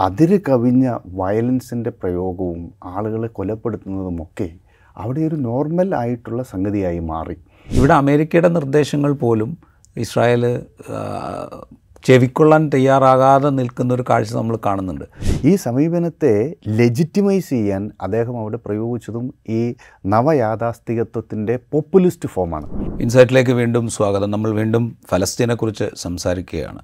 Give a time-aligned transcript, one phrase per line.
[0.00, 4.48] അതിര് കവിഞ്ഞ വയലൻസിന്റെ പ്രയോഗവും ആളുകളെ കൊലപ്പെടുത്തുന്നതുമൊക്കെ
[4.96, 7.36] അവിടെ ഒരു നോർമൽ ആയിട്ടുള്ള സംഗതിയായി മാറി.
[7.68, 9.50] ഇവിടെ അമേരിക്കയുടെ നിർദ്ദേശങ്ങൾ പോലും
[9.96, 10.44] ഇസ്രായേൽ
[12.04, 15.04] ചെവിക്കൊള്ളാൻ തയ്യാറാകാതെ നിൽക്കുന്ന ഒരു കാഴ്ച നമ്മൾ കാണുന്നുണ്ട്.
[15.44, 19.74] ഈ സമീപനത്തെ ലെജിറ്റിമൈസ് ചെയ്യാൻ അദ്ദേഹം അവിടെ പ്രയോഗിച്ചതും ഈ
[20.06, 22.68] നവയാഥാസ്ഥികത്വത്തിന്റെ പോപ്പുലിസ്റ്റ് ഫോമാണ്
[23.02, 24.30] ഇൻസൈറ്റിലേക്ക് വീണ്ടും സ്വാഗതം.
[24.30, 26.82] നമ്മൾ വീണ്ടും ഫലസ്തീനെക്കുറിച്ച് സംസാരിക്കുകയാണ്.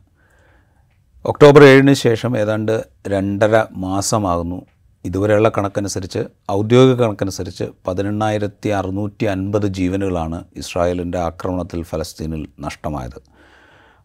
[1.31, 4.67] ഒക്ടോബർ ഏഴിന് ശേഷം ഏതാണ്ട് രണ്ടര മാസമാകുന്നു.
[5.05, 13.23] ഇതുവരെയുള്ള കണക്കനുസരിച്ച് ഔദ്യോഗിക കണക്കനുസരിച്ച് പതിനെണ്ണായിരത്തി അറുന്നൂറ്റി അൻപത് ജീവനുകളാണ് ഇസ്രായേലിന്റെ ആക്രമണത്തിൽ ഫലസ്തീനിൽ നഷ്ടമായത്.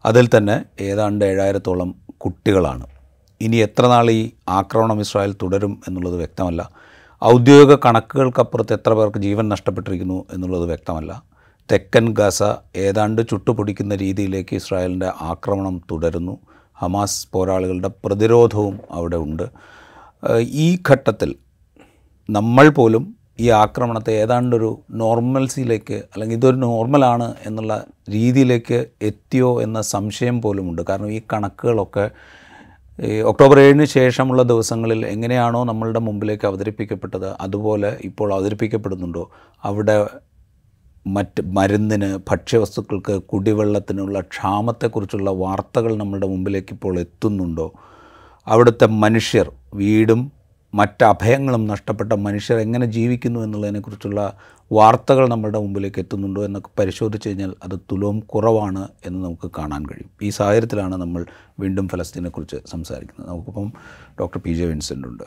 [0.06, 2.86] അതിൽ തന്നെ ഏതാണ്ട് ഏഴായിരത്തോളം കുട്ടികളാണ്.
[3.40, 6.70] ഇനി എത്ര നാൾ ഈ ആക്രമണം ഇസ്രായേൽ തുടരും എന്നുള്ളത് വ്യക്തമല്ല.
[7.24, 11.22] ഔദ്യോഗിക കണക്കുകൾക്കപ്പുറത്ത് എത്ര പേർക്ക് ജീവൻ നഷ്ടപ്പെട്ടിരിക്കുന്നു എന്നുള്ളത് വ്യക്തമല്ല.
[11.72, 12.42] തെക്കൻ ഗസ
[12.76, 16.38] ഏതാണ്ട് ചുട്ടുപൊടിക്കുന്ന രീതിയിലേക്ക് ഇസ്രായേലിന്റെ ആക്രമണം തുടരുന്നു.
[16.82, 19.46] ഹമാസ് പോരാളികളുടെ പ്രതിരോധവും അവിടെ ഉണ്ട്.
[20.64, 21.30] ഈ ഘട്ടത്തിൽ
[22.28, 23.04] നമ്മൾ പോലും
[23.44, 24.70] ഈ ആക്രമണത്തെ ഏതാണ്ടൊരു
[25.02, 27.74] നോർമൽസിയിലേക്ക് അല്ലെങ്കിൽ ഇതൊരു നോർമലാണ് എന്നുള്ള
[28.14, 28.78] രീതിയിലേക്ക്
[29.10, 30.82] എത്തിയോ എന്ന സംശയം പോലുമുണ്ട്.
[30.88, 32.04] കാരണം ഈ കണക്കുകളൊക്കെ
[33.30, 39.24] ഒക്ടോബർ ഏഴിന് ശേഷമുള്ള ദിവസങ്ങളിൽ എങ്ങനെയാണോ നമ്മളുടെ മുമ്പിലേക്ക് അവതരിപ്പിക്കപ്പെട്ടത് അതുപോലെ ഇപ്പോൾ അവതരിപ്പിക്കപ്പെടുന്നുണ്ടോ
[39.64, 39.96] അവിടെ
[41.06, 47.72] മറ്റ് മരുന്നിന് ഭക്ഷ്യവസ്തുക്കൾക്ക് കുടിവെള്ളത്തിനുള്ള ക്ഷാമത്തെക്കുറിച്ചുള്ള വാർത്തകൾ നമ്മളുടെ മുമ്പിലേക്ക് ഇപ്പോൾ എത്തുന്നുണ്ടോ?
[48.46, 50.32] അവിടുത്തെ മനുഷ്യർ വീടും
[50.74, 54.36] മറ്റ് അഭയങ്ങളും നഷ്ടപ്പെട്ട മനുഷ്യർ എങ്ങനെ ജീവിക്കുന്നു എന്നുള്ളതിനെക്കുറിച്ചുള്ള
[54.72, 60.10] വാർത്തകൾ നമ്മളുടെ മുമ്പിലേക്ക് എത്തുന്നുണ്ടോ എന്നൊക്കെ പരിശോധിച്ച് കഴിഞ്ഞാൽ അത് തുലവും കുറവാണ് എന്ന് നമുക്ക് കാണാൻ കഴിയും.
[60.22, 61.26] ഈ സാഹചര്യത്തിലാണ് നമ്മൾ
[61.60, 63.30] വീണ്ടും ഫലസ്തീനെക്കുറിച്ച് സംസാരിക്കുന്നത്.
[63.30, 63.72] നമുക്കിപ്പം
[64.20, 65.24] ഡോക്ടർ പി ജെ വിൻസെന്റ് ഉണ്ട്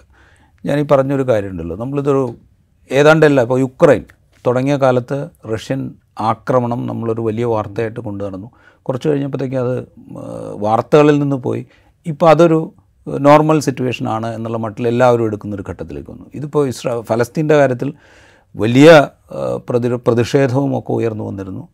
[0.65, 1.75] ഞാൻ ഈ പറഞ്ഞൊരു കാര്യമുണ്ടല്ലോ.
[1.75, 2.35] നമ്മളിതൊരു
[2.91, 4.03] ഏതാണ്ടല്ല ഇപ്പോൾ യുക്രൈൻ
[4.47, 8.47] തുടങ്ങിയ കാലത്ത് റഷ്യൻ ആക്രമണം നമ്മളൊരു വലിയ വാർത്തയായിട്ട് കൊണ്ടു നടന്നു.
[8.81, 9.87] കുറച്ച് കഴിഞ്ഞപ്പോഴത്തേക്കും അത്
[10.55, 11.65] വാർത്തകളിൽ നിന്ന് പോയി.
[12.07, 12.71] ഇപ്പോൾ അതൊരു
[13.19, 16.25] നോർമൽ സിറ്റുവേഷൻ ആണ് എന്നുള്ള മട്ടിൽ എല്ലാവരും എടുക്കുന്നൊരു ഘട്ടത്തിലേക്ക് വന്നു.
[16.35, 17.93] ഇതിപ്പോൾ ഇസ്രാ ഫലസ്തീന്റെ കാര്യത്തിൽ
[18.55, 19.07] വലിയ
[19.69, 21.67] പ്രതി പ്രതിഷേധവും ഒക്കെ ഉയർന്നു വന്നിരുന്നു.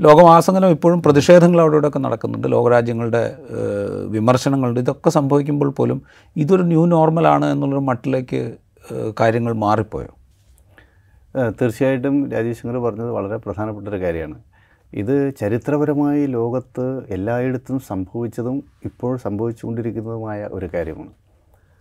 [0.00, 2.48] ലോകമാസകലം ഇപ്പോഴും പ്രതിഷേധങ്ങൾ അവിടെ ഇവിടെയൊക്കെ നടക്കുന്നുണ്ട്.
[2.52, 3.36] ലോകരാജ്യങ്ങളുടെ
[4.06, 4.80] വിമർശനങ്ങളുണ്ട്.
[4.80, 6.02] ഇതൊക്കെ സംഭവിക്കുമ്പോൾ പോലും
[6.36, 8.54] ഇതൊരു ന്യൂ നോർമലാണ് എന്നുള്ളൊരു മട്ടിലേക്ക്
[9.20, 10.21] കാര്യങ്ങൾ മാറിപ്പോയോ?
[11.34, 14.42] തീർച്ചയായിട്ടും രാജീവ് ശങ്കർ പറഞ്ഞത് വളരെ പ്രധാനപ്പെട്ട ഒരു കാര്യമാണ്.
[14.92, 21.12] ഇത് ചരിത്രപരമായി ലോകത്ത് എല്ലായിടത്തും സംഭവിച്ചതും ഇപ്പോൾ സംഭവിച്ചുകൊണ്ടിരിക്കുന്നതുമായ ഒരു കാര്യമാണ്.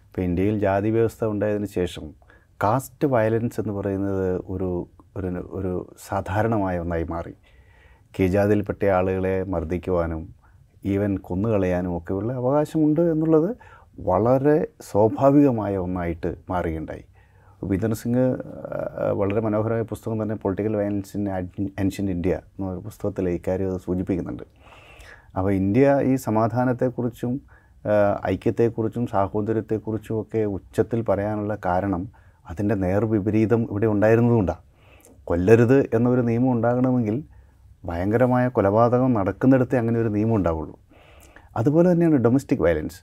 [0.07, 2.05] ഇപ്പോൾ ഇന്ത്യയിൽ ജാതി വ്യവസ്ഥ ഉണ്ടായതിനു ശേഷം
[2.63, 7.33] കാസ്റ്റ് വയലൻസ് എന്ന് പറയുന്നത് ഒരു ഒരു ഒരു സാധാരണമായ ഒന്നായി മാറി.
[8.19, 10.35] കീജാതിയിൽപ്പെട്ട ആളുകളെ മർദ്ദിക്കുവാനും
[10.85, 13.49] ഈവൻ കൊന്നുകളയാനും ഒക്കെയുള്ള അവകാശമുണ്ട് എന്നുള്ളത്
[13.99, 17.03] വളരെ സ്വാഭാവികമായ ഒന്നായിട്ട് മാറുകയുണ്ടായി.
[17.63, 18.23] വിതൻ സിംഗ്
[19.13, 21.25] വളരെ മനോഹരമായ പുസ്തകം തന്നെ political violence in
[21.79, 24.43] ancient India എന്നൊരു പുസ്തകത്തിൽ ഇക്കാര്യം സൂചിപ്പിക്കുന്നുണ്ട്.
[25.37, 27.33] അപ്പോൾ ഇന്ത്യ ഈ സമാധാനത്തെക്കുറിച്ചും
[28.25, 32.01] ഐക്യത്തെക്കുറിച്ചും സാഹോദര്യത്തെക്കുറിച്ചും ഒക്കെ ഉച്ചത്തിൽ പറയാനുള്ള കാരണം
[32.49, 34.63] അതിന്റെ നേർവിപരീതം ഇവിടെ ഉണ്ടായിരുന്നതുകൊണ്ടാണ്
[35.23, 37.23] കൊല്ലരുത് എന്നൊരു നിയമം ഉണ്ടാകണമെങ്കിൽ
[37.85, 40.75] ഭയങ്കരമായ കൊലപാതകം നടക്കുന്നിടത്തേ അങ്ങനെ ഒരു നിയമം ഉണ്ടാവുള്ളൂ.
[41.57, 42.99] അതുപോലെ തന്നെയാണ് ഡൊമസ്റ്റിക് വയലൻസ്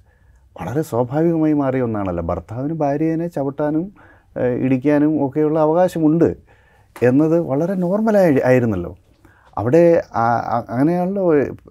[0.61, 2.23] വളരെ സ്വാഭാവികമായി മാറിയ ഒന്നാണല്ലോ.
[2.25, 3.93] ഭർത്താവിന് ഭാര്യനെ ചവിട്ടാനും
[4.65, 6.37] ഇടിക്കാനും ഒക്കെയുള്ള അവകാശമുണ്ട്
[7.03, 8.97] എന്നത് വളരെ നോർമലായി ആയിരുന്നല്ലോ.
[9.59, 10.03] അവിടെ
[10.69, 11.25] അങ്ങനെയാണല്ലോ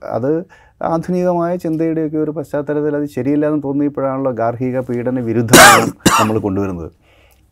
[0.03, 0.45] അത്
[0.83, 5.87] ആധുനികമായ ചിന്തയുടെയൊക്കെ ഒരു പശ്ചാത്തലത്തിൽ അത് ശരിയില്ലാന്ന് തോന്നിയപ്പോഴാണല്ലോ ഗാർഹിക പീഡന വിരുദ്ധമാണ്
[6.19, 6.91] നമ്മൾ കൊണ്ടുവരുന്നത്.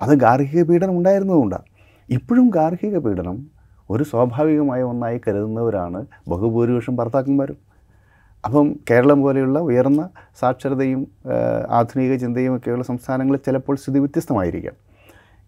[0.02, 1.64] അത് ഗാർഹിക പീഡനം ഉണ്ടായിരുന്നതുകൊണ്ടാണ്
[2.10, 3.38] ഇപ്പോഴും ഗാർഹിക പീഡനം
[3.90, 7.58] ഒരു സ്വാഭാവികമായ ഒന്നായി കരുതുന്നവരാണ് ബഹുഭൂരിപക്ഷം ഭർത്താക്കന്മാരും.
[8.46, 10.10] അപ്പം കേരളം പോലെയുള്ള ഉയർന്ന
[10.40, 11.08] സാക്ഷരതയും
[11.70, 14.76] ആധുനിക ചിന്തയും ഒക്കെയുള്ള സംസ്ഥാനങ്ങളിൽ ചിലപ്പോൾ സ്ഥിതി വ്യത്യസ്തമായിരിക്കാം.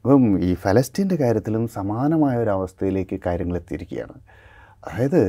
[0.07, 4.13] അപ്പം ഈ ഫലസ്തീന്റെ കാര്യത്തിലും സമാനമായ ഒരു അവസ്ഥയിലേക്ക് കാര്യങ്ങൾ എത്തിയിരിക്കുകയാണ്
[4.85, 5.23] അതായത്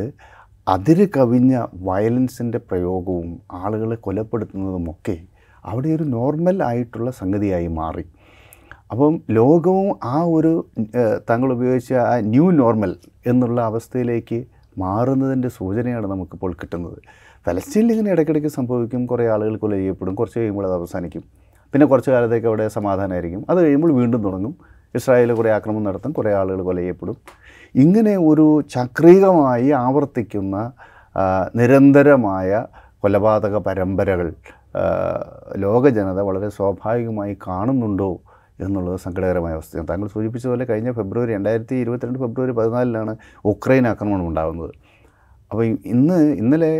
[0.67, 1.53] അതിര് കവിഞ്ഞ
[1.89, 3.29] വയലൻസിന്റെ പ്രയോഗവും
[3.63, 5.17] ആളുകളെ കൊലപ്പെടുത്തുന്നതുമൊക്കെ
[5.65, 8.05] അവിടെ ഒരു നോർമൽ ആയിട്ടുള്ള സംഗതിയായി മാറി.
[8.93, 10.53] അപ്പം ലോകവും ആ ഒരു
[11.31, 12.95] താങ്കൾ ഉപയോഗിച്ച ആ ന്യൂ നോർമൽ
[13.33, 14.39] എന്നുള്ള അവസ്ഥയിലേക്ക്
[14.85, 17.01] മാറുന്നതിന്റെ സൂചനയാണ് നമുക്കിപ്പോൾ കിട്ടുന്നത്.
[17.47, 21.25] ഫലസ്തീനിൽ ഇങ്ങനെ ഇടയ്ക്കിടയ്ക്ക് സംഭവിക്കും കുറേ ആളുകൾ കൊല ചെയ്യപ്പെടും കുറച്ച് കഴിയുമ്പോൾ അത് അവസാനിക്കും.
[21.73, 23.45] പിന്നെ കുറച്ച് കാലത്തേക്ക് അവിടെ സമാധാനമായിരിക്കും.
[23.51, 24.55] അത് കഴിയുമ്പോൾ വീണ്ടും തുടങ്ങും.
[24.95, 27.17] ഇസ്രായേൽ കുറേ ആക്രമണം നടത്തും കുറേ ആളുകൾ കൊല ചെയ്യപ്പെടും
[27.75, 30.73] ഇങ്ങനെ ഒരു ചക്രീകമായി ആവർത്തിക്കുന്ന
[31.57, 32.67] നിരന്തരമായ
[32.99, 34.33] കൊലപാതക പരമ്പരകൾ
[35.57, 38.19] ലോക ജനത വളരെ സ്വാഭാവികമായി കാണുന്നുണ്ടോ
[38.61, 39.89] എന്നുള്ളത് സങ്കടകരമായ അവസ്ഥയാണ്.
[39.89, 44.73] താങ്കൾ സൂചിപ്പിച്ചതുപോലെ കഴിഞ്ഞ ഫെബ്രുവരി രണ്ടായിരത്തി ഇരുപത്തിരണ്ട് ഫെബ്രുവരി പതിനാലിനാണ് ഉക്രൈൻ ആക്രമണം ഉണ്ടാകുന്നത്.
[45.51, 46.73] അപ്പോൾ ഇന്ന് ഇന്നലെ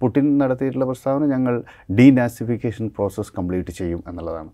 [0.00, 1.54] പുടിൻ നടത്തിയിട്ടുള്ള പ്രസ്താവന ഞങ്ങൾ
[1.98, 4.50] ഡീനാസിഫിക്കേഷൻ പ്രോസസ്സ് കംപ്ലീറ്റ് ചെയ്യും എന്നുള്ളതാണ്.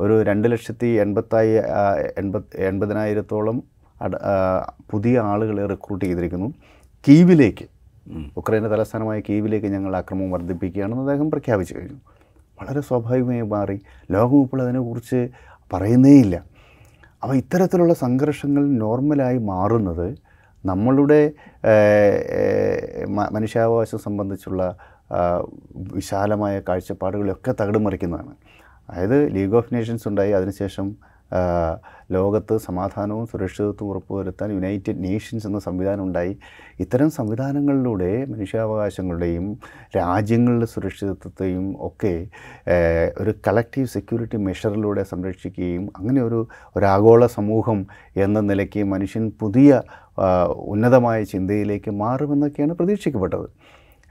[0.00, 1.52] ഒരു രണ്ട് ലക്ഷത്തി എൺപത്തായി
[2.20, 3.62] എൺപത് എൺപതിനായിരത്തോളം
[4.90, 6.48] പുതിയ ആളുകളെ റിക്രൂട്ട് ചെയ്തിരിക്കുന്നു.
[7.08, 7.66] കീവിലേക്ക്
[8.36, 11.98] ഉക്രൈന്റെ തലസ്ഥാനമായ കീവിലേക്ക് ഞങ്ങൾ ആക്രമണം വർദ്ധിപ്പിക്കുകയാണെന്ന് അദ്ദേഹം പ്രഖ്യാപിച്ചു കഴിഞ്ഞു.
[12.60, 13.76] വളരെ സ്വാഭാവികമായി മാറി.
[14.10, 15.20] ലോകം ഇപ്പോൾ അതിനെക്കുറിച്ച്
[15.72, 16.36] പറയുന്നേയില്ല.
[17.22, 20.06] അപ്പോൾ ഇത്തരത്തിലുള്ള സംഘർഷങ്ങൾ നോർമലായി മാറുന്നത്
[20.66, 21.20] നമ്മളുടെ
[23.36, 24.62] മനുഷ്യാവകാശം സംബന്ധിച്ചുള്ള
[25.94, 28.32] വിശാലമായ കാഴ്ചപ്പാടുകളൊക്കെ തകിടം മറിക്കുന്നതാണ്.
[28.90, 30.86] അതായത് ലീഗ് ഓഫ് നേഷൻസ് ഉണ്ടായി അതിനുശേഷം
[32.12, 36.36] ലോകത്ത് സമാധാനവും സുരക്ഷിതത്വവും ഉറപ്പുവരുത്താൻ യുണൈറ്റഡ് നേഷൻസ് എന്ന സംവിധാനം ഉണ്ടായി.
[36.80, 39.58] ഇത്തരം സംവിധാനങ്ങളിലൂടെ മനുഷ്യാവകാശങ്ങളുടെയും
[39.96, 42.28] രാജ്യങ്ങളുടെ സുരക്ഷിതത്വത്തെയും ഒക്കെ
[43.18, 47.86] ഒരു കളക്റ്റീവ് സെക്യൂരിറ്റി മെഷറിലൂടെ സംരക്ഷിക്കുകയും അങ്ങനെ ഒരു ഒരാഗോള സമൂഹം
[48.16, 49.82] എന്ന നിലയ്ക്ക് മനുഷ്യൻ പുതിയ
[50.56, 53.48] ഉന്നതമായ ചിന്തയിലേക്ക് മാറുമെന്നൊക്കെയാണ് പ്രതീക്ഷിക്കപ്പെട്ടത്.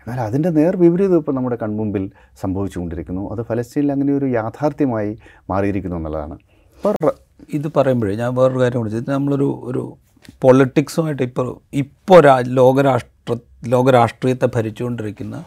[0.08, 2.12] എന്നാൽ അതിന്റെ നേർ വിപരീതം ഇപ്പോൾ നമ്മുടെ കൺമുമ്പിൽ
[2.42, 3.32] സംഭവിച്ചുകൊണ്ടിരിക്കുന്നു.
[3.32, 5.18] അത് ഫലസ്തീനിൽ അങ്ങനെ ഒരു യാഥാർത്ഥ്യമായി
[5.50, 6.38] മാറിയിരിക്കുന്നു എന്നുള്ളതാണ്.
[6.86, 7.14] ഇപ്പോൾ
[7.54, 9.98] ഇത് പറയുമ്പോഴേ ഞാൻ വേറൊരു കാര്യം കൂടി ഇത് നമ്മളൊരു ഒരു
[10.42, 13.36] പൊളിറ്റിക്സുമായിട്ട് ഇപ്പോൾ ഇപ്പോൾ രാ ലോകരാഷ്ട്ര
[13.68, 15.46] ലോകരാഷ്ട്രീയത്തെ ഭരിച്ചുകൊണ്ടിരിക്കുന്ന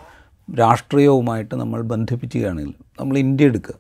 [0.59, 3.75] രാഷ്ട്രീയവുമായിട്ട് നമ്മൾ ബന്ധിപ്പിക്കുകയാണെങ്കിൽ നമ്മൾ ഇന്ത്യ എടുക്കുക.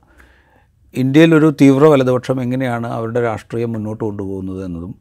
[0.96, 4.94] ഇന്ത്യയിലൊരു തീവ്ര വലതുപക്ഷം എങ്ങനെയാണ് അവരുടെ രാഷ്ട്രീയം മുന്നോട്ട് കൊണ്ടുപോകുന്നത് എന്നതും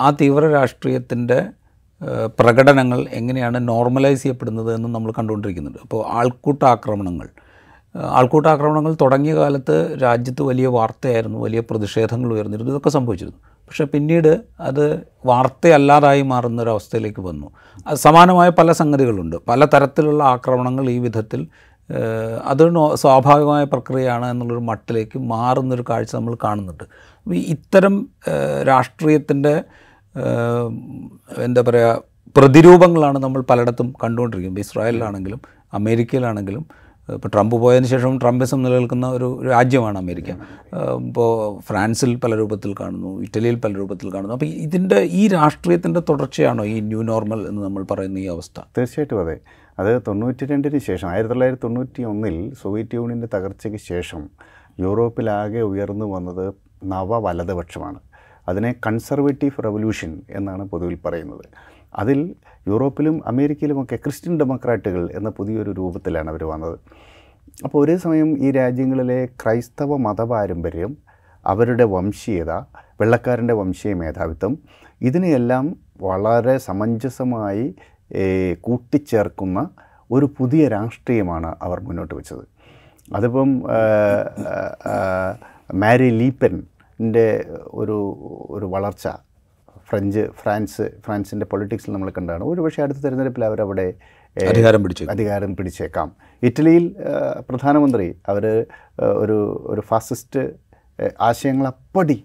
[0.00, 1.46] ആ തീവ്ര രാഷ്ട്രീയത്തിന്റെ
[2.26, 5.78] പ്രകടനങ്ങൾ എങ്ങനെയാണ് നോർമലൈസ് ചെയ്യപ്പെടുന്നത് എന്നും നമ്മൾ കണ്ടുകൊണ്ടിരിക്കുന്നുണ്ട്.
[5.82, 7.28] അപ്പോൾ ആൾക്കൂട്ട ആക്രമണങ്ങൾ
[7.94, 13.38] ഏഹ്, ആൾക്കൂട്ട ആക്രമണങ്ങൾ തുടങ്ങിയ കാലത്ത് രാജ്യത്ത് വലിയ വാർത്തയായിരുന്നു വലിയ പ്രതിഷേധങ്ങൾ ഉയർന്നിരുന്നു ഇതൊക്കെ സംഭവിച്ചിരുന്നു.
[13.68, 14.84] പക്ഷേ പിന്നീട് അത്
[15.26, 17.46] വാർത്തയല്ലാതായി മാറുന്ന ഒരു അവസ്ഥയിലേക്ക് വന്നു
[17.96, 19.36] സമാനമായ പല സംഗതികളുണ്ട്.
[19.48, 21.40] പല തരത്തിലുള്ള ആക്രമണങ്ങൾ ഈ വിധത്തിൽ
[22.44, 22.62] അത്
[22.94, 26.84] സ്വാഭാവികമായ പ്രക്രിയയാണ് എന്നുള്ളൊരു മട്ടിലേക്ക് മാറുന്നൊരു കാഴ്ച നമ്മൾ കാണുന്നുണ്ട്.
[27.54, 27.94] ഇത്തരം
[28.68, 29.54] രാഷ്ട്രീയത്തിന്റെ
[31.44, 31.90] എന്താ പറയുക
[32.36, 35.40] പ്രതിരൂപങ്ങളാണ് നമ്മൾ പലയിടത്തും കണ്ടുകൊണ്ടിരിക്കുന്നത് ഇസ്രായേലിലാണെങ്കിലും
[35.72, 36.64] അമേരിക്കയിലാണെങ്കിലും
[37.08, 40.30] ഇപ്പോൾ ട്രംപ് പോയതിന് ശേഷം ട്രംപിസം നിലനിൽക്കുന്ന ഒരു രാജ്യമാണ് അമേരിക്ക.
[41.06, 44.34] ഇപ്പോൾ ഫ്രാൻസിൽ പല രൂപത്തിൽ കാണുന്നു ഇറ്റലിയിൽ പല രൂപത്തിൽ കാണുന്നു.
[44.34, 48.60] അപ്പോൾ ഇതിന്റെ ഈ രാഷ്ട്രീയത്തിന്റെ തുടർച്ചയാണോ ഈ ന്യൂ നോർമൽ എന്ന് നമ്മൾ പറയുന്ന ഈ അവസ്ഥ?
[48.78, 49.40] തീർച്ചയായിട്ടും അതെ.
[49.78, 54.30] അത് തൊണ്ണൂറ്റി രണ്ടിന് ശേഷം ആയിരത്തി തൊള്ളായിരത്തി തൊണ്ണൂറ്റി ഒന്നിൽ സോവിയറ്റ് യൂണിയന്റെ തകർച്ചയ്ക്ക് ശേഷം
[54.80, 56.54] യൂറോപ്പിലാകെ ഉയർന്നു വന്നത്
[56.84, 57.98] നവ വലതുപക്ഷമാണ്.
[58.48, 61.44] അതിനെ കൺസർവേറ്റീവ് റെവല്യൂഷൻ എന്നാണ് പൊതുവിൽ പറയുന്നത്.
[61.94, 62.34] അതിൽ
[62.66, 66.78] യൂറോപ്പിലും അമേരിക്കയിലുമൊക്കെ ക്രിസ്ത്യൻ ഡെമോക്രാറ്റുകൾ എന്ന പുതിയൊരു രൂപത്തിലാണ് അവർ വന്നത്.
[67.64, 70.96] അപ്പോൾ ഒരേ സമയം ഈ രാജ്യങ്ങളിലെ ക്രൈസ്തവ മതപാരമ്പര്യം
[71.46, 72.50] അവരുടെ വംശീയത
[73.00, 74.58] വെള്ളക്കാരന്റെ വംശീയ മേധാവിത്വം
[75.02, 77.74] ഇതിനെയെല്ലാം വളരെ സമഞ്ജസമായി
[78.60, 79.68] കൂട്ടിച്ചേർക്കുന്ന
[80.10, 82.44] ഒരു പുതിയ രാഷ്ട്രീയമാണ് അവർ മുന്നോട്ട് വെച്ചത്.
[83.12, 83.50] അതിപ്പം
[85.74, 87.96] മാരി ലീപ്പന്റെ ഒരു
[88.50, 89.08] ഒരു വളർച്ച
[89.94, 93.94] ഫ്രഞ്ച് ഫ്രാൻസ് ഫ്രാൻസിന്റെ പൊളിറ്റിക്സിൽ നമ്മൾ കണ്ടാണ് ഒരുപക്ഷെ അടുത്ത തിരഞ്ഞെടുപ്പിൽ അവരവിടെ
[94.36, 96.12] അധികാരം പിടിച്ചു അധികാരം പിടിച്ചേക്കാം.
[96.42, 96.94] ഇറ്റലിയിൽ
[97.48, 98.66] പ്രധാനമന്ത്രി അവർ
[99.00, 99.36] ഒരു
[99.72, 100.42] ഒരു ഫാസിസ്റ്റ്
[101.20, 102.24] ആശയങ്ങൾ അപ്പടി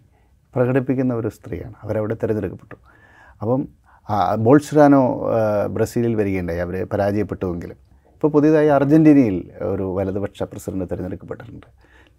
[0.56, 1.74] പ്രകടിപ്പിക്കുന്ന ഒരു സ്ത്രീയാണ്.
[1.84, 2.76] അവരവിടെ തിരഞ്ഞെടുക്കപ്പെട്ടു.
[3.42, 3.68] അപ്പം
[4.10, 5.02] ബോൾസുരാനോ ബോൾസ്റാനോ
[5.76, 6.60] ബ്രസീലിൽ വരികയുണ്ടായി.
[6.60, 7.78] അവർ പരാജയപ്പെട്ടുവെങ്കിലും.
[8.16, 11.68] ഇപ്പോൾ പുതിയതായി അർജന്റീനയിൽ ഒരു വലതുപക്ഷ പ്രസിഡന്റ് തിരഞ്ഞെടുക്കപ്പെട്ടിട്ടുണ്ട്.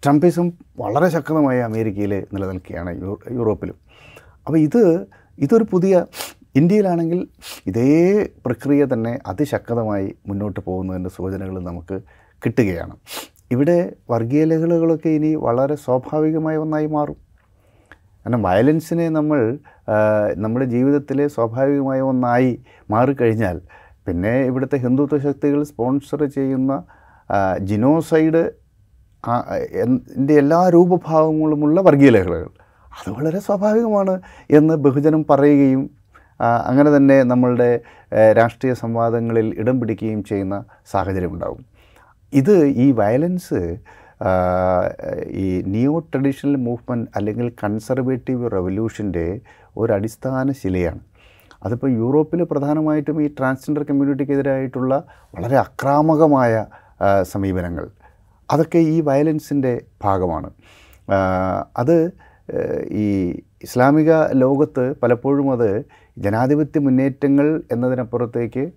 [0.03, 2.91] ട്രംപിസം വളരെ ശക്തമായി അമേരിക്കയിൽ നിലനിൽക്കുകയാണ്
[3.31, 3.75] യൂറോപ്പിലും.
[4.47, 4.83] അപ്പോൾ ഇത്
[5.39, 6.05] ഇതൊരു പുതിയ
[6.55, 7.27] ഇന്ത്യയിലാണെങ്കിൽ
[7.67, 12.01] ഇതേ പ്രക്രിയ തന്നെ അതിശക്തമായി മുന്നോട്ട് പോകുന്നതിന്റെ സൂചനകൾ നമുക്ക്
[12.45, 12.95] കിട്ടുകയാണ്.
[13.51, 17.15] ഇവിടെ വർഗീയ ലഹളകളൊക്കെ ഇനി വളരെ സ്വാഭാവികമായ ഒന്നായി മാറും.
[18.25, 19.57] കാരണം വയലൻസിനെ നമ്മൾ
[20.37, 23.61] നമ്മുടെ ജീവിതത്തിലെ സ്വാഭാവികമായ ഒന്നായി മാറിക്കഴിഞ്ഞാൽ
[24.07, 26.83] പിന്നെ ഇവിടുത്തെ ഹിന്ദുത്വ ശക്തികൾ സ്പോൺസർ ചെയ്യുന്ന
[27.61, 28.51] ജിനോസൈഡ്
[29.83, 32.49] എന്റെ എല്ലാ രൂപഭാവങ്ങളുമുള്ള വർഗീയ ലഹളകൾ
[32.99, 35.89] അത് വളരെ സ്വാഭാവികമാണ് എന്ന് ബഹുജനം പറയുകയും
[36.41, 37.81] അങ്ങനെ തന്നെ നമ്മളുടെ
[38.37, 41.65] രാഷ്ട്രീയ സംവാദങ്ങളിൽ ഇടം പിടിക്കുകയും ചെയ്യുന്ന സാഹചര്യമുണ്ടാകും
[42.33, 43.77] ഇത് ഈ വയലൻസ്
[45.29, 49.39] ഈ നിയോ ട്രഡീഷണൽ മൂവ്മെന്റ് അല്ലെങ്കിൽ കൺസർവേറ്റീവ് റെവല്യൂഷന്റെ
[49.77, 50.99] ഒരു അടിസ്ഥാന ശിലയാണ്.
[51.63, 55.03] അതിപ്പോൾ യൂറോപ്പിൽ പ്രധാനമായിട്ടും ഈ ട്രാൻസ്ജെൻഡർ കമ്മ്യൂണിറ്റിക്കെതിരായിട്ടുള്ള
[55.35, 56.65] വളരെ അക്രാമകമായ
[57.21, 57.85] സമീപനങ്ങൾ.
[58.51, 60.49] അതൊക്കെ ഈ വയലൻസിന്റെ ഭാഗമാണ്.
[61.77, 61.97] അത്
[62.91, 63.07] ഈ
[63.63, 65.85] ഇസ്ലാമിക ലോകത്ത് പലപ്പോഴും അത്
[66.17, 68.71] ജനാധിപത്യ മുന്നേറ്റങ്ങൾ എന്നതിനപ്പുറത്തേക്ക്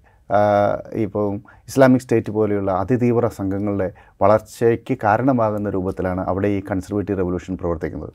[0.95, 1.35] ഇപ്പം
[1.69, 8.13] ഇസ്ലാമിക് സ്റ്റേറ്റ് പോലെയുള്ള അതിതീവ്ര സംഘങ്ങളുടെ വളർച്ചയ്ക്ക് കാരണമാകുന്ന രൂപത്തിലാണ് അവിടെ ഈ കൺസർവേറ്റീവ് റവല്യൂഷൻ പ്രവർത്തിക്കുന്നത്.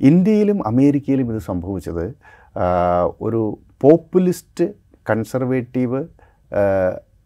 [0.00, 2.14] ഇന്ത്യയിലും അമേരിക്കയിലും ഇത് സംഭവിച്ചത്
[3.20, 4.66] ഒരു populist
[5.10, 6.00] conservative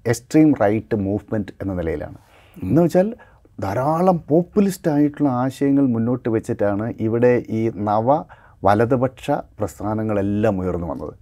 [0.06, 2.18] extreme right movement എന്ന നിലയിലാണ്.
[2.62, 3.14] എന്ന് വെച്ചാൽ
[3.60, 8.22] ധാരാളം പോപ്പുലിസ്റ്റായിട്ടുള്ള ആശയങ്ങൾ മുന്നോട്ട് വെച്ചിട്ടാണ് ഇവിടെ ഈ നവ
[8.64, 11.14] വലതുപക്ഷ പ്രസ്ഥാനങ്ങളെല്ലാം ഉയർന്നു വന്നത്.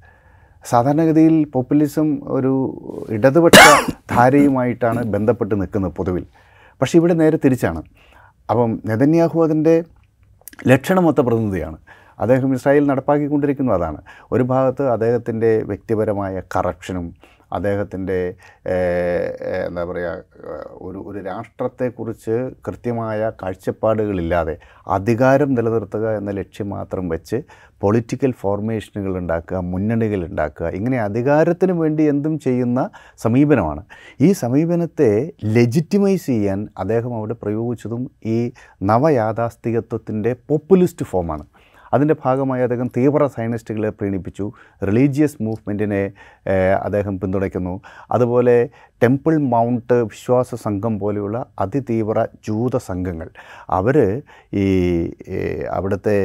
[0.65, 2.53] സാധാരണഗതിയിൽ പോപ്പുലിസം ഒരു
[3.11, 3.59] ഇടതുപക്ഷ
[4.11, 6.27] ധാരയുമായിട്ടാണ് ബന്ധപ്പെട്ട് നിൽക്കുന്നത് പൊതുവിൽ.
[6.83, 7.83] പക്ഷേ ഇവിടെ നേരെ തിരിച്ചാണ്.
[8.51, 9.85] അപ്പം നെതന്യാഹു അതിന്റെ
[10.69, 11.79] ലക്ഷണമൊത്ത പ്രതിനിധിയാണ്.
[12.21, 14.01] അദ്ദേഹം ഇസ്രായേൽ നടപ്പാക്കിക്കൊണ്ടിരിക്കുന്നു അതാണ്.
[14.33, 17.15] ഒരു ഭാഗത്ത് അദ്ദേഹത്തിന്റെ വ്യക്തിപരമായ കറപ്ഷനും
[17.51, 18.19] അദ്ദേഹത്തിന്റെ
[19.67, 20.13] എന്താ പറയുക
[20.81, 22.35] ഒരു ഒരു രാഷ്ട്രത്തെക്കുറിച്ച്
[22.67, 24.55] കൃത്യമായ കാഴ്ചപ്പാടുകളില്ലാതെ
[24.97, 27.39] അധികാരം നിലനിർത്തുക എന്ന ലക്ഷ്യം മാത്രം വെച്ച്
[27.83, 32.81] പൊളിറ്റിക്കൽ ഫോർമേഷനുകൾ ഉണ്ടാക്കുക മുന്നണികൾ ഉണ്ടാക്കുക ഇങ്ങനെ അധികാരത്തിന് വേണ്ടി എന്തും ചെയ്യുന്ന
[33.19, 33.83] സമീപനമാണ്.
[34.21, 35.11] ഈ സമീപനത്തെ
[35.57, 38.03] ലെജിറ്റിമൈസ് ചെയ്യാൻ അദ്ദേഹം അവിടെ പ്രയോഗിച്ചതും
[38.35, 38.39] ഈ
[38.91, 41.47] നവയാഥാസ്ഥികത്വത്തിന്റെ പോപ്പുലിസ്റ്റ് ഫോമാണ്
[41.93, 44.47] അതിന്റെ ഭാഗമായി അദ്ദേഹം തീവ്ര സയനിസ്റ്റുകളെ പ്രീണിപ്പിച്ചു.
[44.89, 46.03] റിലീജിയസ് മൂവ്മെന്റിനെ
[46.87, 47.75] അദ്ദേഹം പിന്തുണയ്ക്കുന്നു.
[48.11, 48.57] അതുപോലെ
[49.03, 53.31] ടെമ്പിൾ മൗണ്ട് വിശ്വാസ സംഘം പോലെയുള്ള അതിതീവ്ര ജൂത സംഘങ്ങൾ.
[53.79, 53.99] അവർ
[54.63, 54.67] ഈ
[55.79, 56.19] അവിടുത്തെ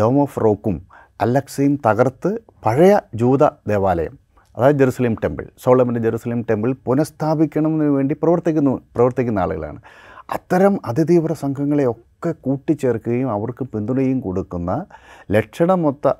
[0.00, 0.78] ഡോം ഓഫ് റോക്കും
[1.20, 2.30] അലക്സയും തകർത്ത്
[2.66, 4.14] പഴയ ജൂത ദേവാലയം
[4.56, 9.80] അതായത് ജെറുസലേം ടെമ്പിൾ സോളമിന്റെ ജെറുസലേം ടെമ്പിൾ പുനഃസ്ഥാപിക്കണമെന്ന് വേണ്ടി പ്രവർത്തിക്കുന്നു പ്രവർത്തിക്കുന്ന ആളുകളാണ്.
[10.28, 14.84] അത്തരം അതിതീവ്ര സംഘങ്ങളെയൊക്കെ കൂട്ടിച്ചേർക്കുകയും അവർക്ക് പിന്തുണയും കൊടുക്കുന്ന
[15.30, 16.12] ലക്ഷണമൊത്ത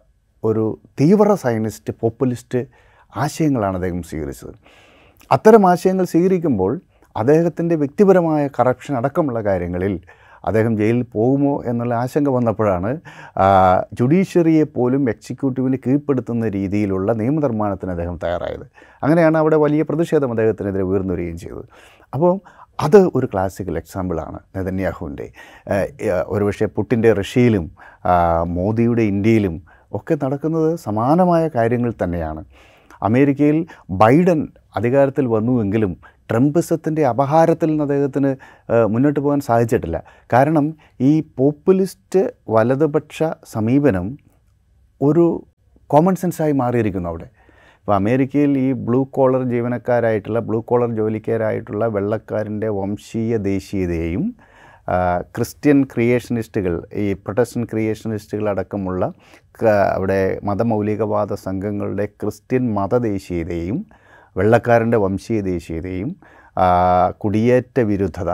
[0.44, 2.60] ഒരു തീവ്ര സയനിസ്റ്റ് പോപ്പുലിസ്റ്റ്
[3.16, 4.54] ആശയങ്ങളാണ് അദ്ദേഹം സ്വീകരിച്ചത്.
[5.30, 6.72] അത്തരം ആശയങ്ങൾ സ്വീകരിക്കുമ്പോൾ
[7.16, 9.94] അദ്ദേഹത്തിന്റെ വ്യക്തിപരമായ കറപ്ഷൻ അടക്കമുള്ള കാര്യങ്ങളിൽ
[10.46, 12.90] അദ്ദേഹം ജയിലിൽ പോകുമോ എന്നുള്ള ആശങ്ക വന്നപ്പോഴാണ്
[13.98, 18.66] ജുഡീഷ്യറിയെ പോലും എക്സിക്യൂട്ടീവിന് കീഴ്പ്പെടുത്തുന്ന രീതിയിലുള്ള നിയമനിർമ്മാണത്തിന് അദ്ദേഹം തയ്യാറായത്.
[19.02, 21.64] അങ്ങനെയാണ് അവിടെ വലിയ പ്രതിഷേധം അദ്ദേഹത്തിനെതിരെ ഉയർന്നു വരികയും ചെയ്തത്.
[22.14, 22.32] അപ്പോൾ
[22.84, 25.26] അത് ഒരു ക്ലാസിക്കൽ എക്സാമ്പിളാണ് നെതന്യാഹുവിന്റെ.
[26.34, 27.64] ഒരുപക്ഷെ പുട്ടിന്റെ റഷ്യയിലും
[28.56, 29.54] മോദിയുടെ ഇന്ത്യയിലും
[29.98, 32.42] ഒക്കെ നടക്കുന്നത് സമാനമായ കാര്യങ്ങൾ തന്നെയാണ്.
[33.08, 33.58] അമേരിക്കയിൽ
[34.02, 34.40] ബൈഡൻ
[34.76, 35.92] അധികാരത്തിൽ വന്നുവെങ്കിലും
[36.30, 38.30] ട്രംപിസത്തിന്റെ അപഹാരത്തിൽ നിന്ന് അദ്ദേഹത്തിന്
[38.92, 39.98] മുന്നോട്ട് പോകാൻ സാധിച്ചിട്ടില്ല.
[40.32, 40.66] കാരണം
[41.00, 42.22] ഈ പോപ്പുലിസ്റ്റ്
[42.54, 43.22] വലതുപക്ഷ
[43.54, 44.06] സമീപനം
[45.00, 45.24] ഒരു
[45.92, 47.28] കോമൺ സെൻസായി മാറിയിരിക്കുന്നു അവിടെ.
[47.88, 54.24] ഇപ്പോൾ അമേരിക്കയിൽ ഈ ബ്ലൂ കോളർ ജീവനക്കാരായിട്ടുള്ള ബ്ലൂ കോളർ ജോലിക്കാരായിട്ടുള്ള വെള്ളക്കാരന്റെ വംശീയ ദേശീയതയെയും
[55.36, 59.06] ക്രിസ്ത്യൻ ക്രിയേഷനിസ്റ്റുകൾ ഈ പ്രൊട്ടസ്റ്റൻ ക്രിയേഷനിസ്റ്റുകൾ അടക്കമുള്ള
[59.94, 63.78] അവിടെ മതമൗലികവാദ സംഘങ്ങളുടെ ക്രിസ്ത്യൻ മതദേശീയതയും
[64.36, 66.12] വെള്ളക്കാരന്റെ വംശീയ ദേശീയതയും
[67.18, 68.30] കുടിയേറ്റ വിരുദ്ധത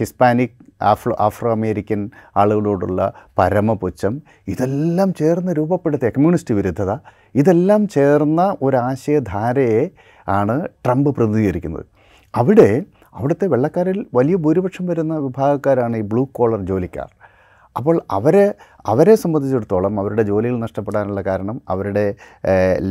[0.00, 2.00] ഹിസ്പാനിക് ആഫ്രോ ആഫ്രോ അമേരിക്കൻ
[2.36, 3.00] ആളുകളോടുള്ള
[3.38, 4.14] പരമപുച്ഛം
[4.48, 6.92] ഇതെല്ലാം ചേർന്ന് രൂപപ്പെടുത്തിയ കമ്മ്യൂണിസ്റ്റ് വിരുദ്ധത
[7.34, 9.82] ഇതെല്ലാം ചേർന്ന ഒരാശയധാരയെ
[10.28, 11.86] ആണ് ട്രംപ് പ്രതിനിധീകരിക്കുന്നത്.
[12.34, 12.70] അവിടെ
[13.14, 17.08] അവിടുത്തെ വെള്ളക്കാരിൽ വലിയ ഭൂരിപക്ഷം വരുന്ന വിഭാഗക്കാരാണ് ഈ ബ്ലൂ കോളർ ജോലിക്കാർ.
[17.76, 18.46] അപ്പോൾ അവരെ
[18.84, 22.04] അവരെ സംബന്ധിച്ചിടത്തോളം അവരുടെ ജോലികൾ നഷ്ടപ്പെടാനുള്ള കാരണം അവരുടെ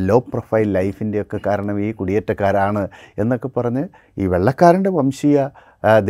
[0.08, 2.84] ലോ പ്രൊഫൈൽ ലൈഫിന്റെയൊക്കെ കാരണം ഈ കുടിയേറ്റക്കാരാണ്
[3.18, 3.84] എന്നൊക്കെ പറഞ്ഞ്
[4.18, 5.50] ഈ വെള്ളക്കാരന്റെ വംശീയ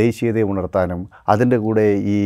[0.02, 2.18] ദേശീയതയെ ഉണർത്താനും അതിന്റെ കൂടെ ഈ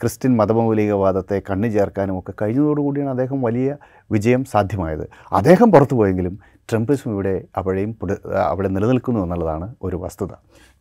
[0.00, 3.76] ക്രിസ്ത്യൻ മതമൗലികവാദത്തെ കണ്ണു ചേർക്കാനും ഒക്കെ കഴിഞ്ഞതോടുകൂടിയാണ് അദ്ദേഹം വലിയ
[4.10, 5.04] വിജയം സാധ്യമായത്.
[5.32, 6.34] അദ്ദേഹം പുറത്തു പോയെങ്കിലും
[6.70, 7.92] ട്രംപിസം ഇവിടെ അവിടെയും
[8.48, 10.32] അവിടെ നിലനിൽക്കുന്നു എന്നുള്ളതാണ് ഒരു വസ്തുത.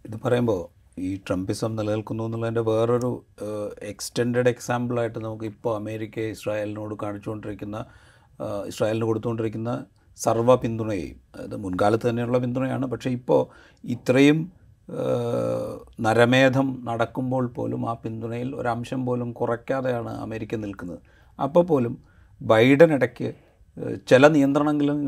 [0.05, 0.59] ഇത് പറയുമ്പോൾ
[0.97, 3.11] ഈ ട്രംപിസം നിലനിൽക്കുന്നു എന്നുള്ളതിന്റെ വേറൊരു
[3.81, 7.85] എക്സ്റ്റെൻഡഡ് എക്സാമ്പിളായിട്ട് നമുക്ക് ഇപ്പോൾ അമേരിക്ക ഇസ്രായേലിനോട് കാണിച്ചുകൊണ്ടിരിക്കുന്ന
[8.67, 9.85] ഇസ്രായേലിന് കൊടുത്തുകൊണ്ടിരിക്കുന്ന
[10.17, 12.85] സർവ പിന്തുണയെയും അതായത് മുൻകാലത്ത് തന്നെയുള്ള പിന്തുണയാണ്.
[12.85, 13.41] പക്ഷേ ഇപ്പോൾ
[13.83, 14.51] ഇത്രയും
[15.99, 20.99] നരമേധം നടക്കുമ്പോൾ പോലും ആ പിന്തുണയിൽ ഒരംശം പോലും കുറയ്ക്കാതെയാണ് അമേരിക്ക നിൽക്കുന്നത്.
[21.39, 21.97] അപ്പോൾ പോലും
[22.41, 23.33] ബൈഡൻ ഇടയ്ക്ക്
[24.09, 24.99] ചില നിയന്ത്രണങ്ങളും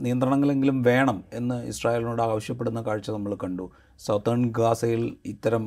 [0.00, 3.72] നിയന്ത്രണങ്ങളെങ്കിലും വേണം എന്ന് ഇസ്രായേലിനോട് ആവശ്യപ്പെടുന്ന കാഴ്ച നമ്മൾ കണ്ടു.
[4.06, 5.64] സൗത്തേൺ ഗാസയിൽ ഇത്തരം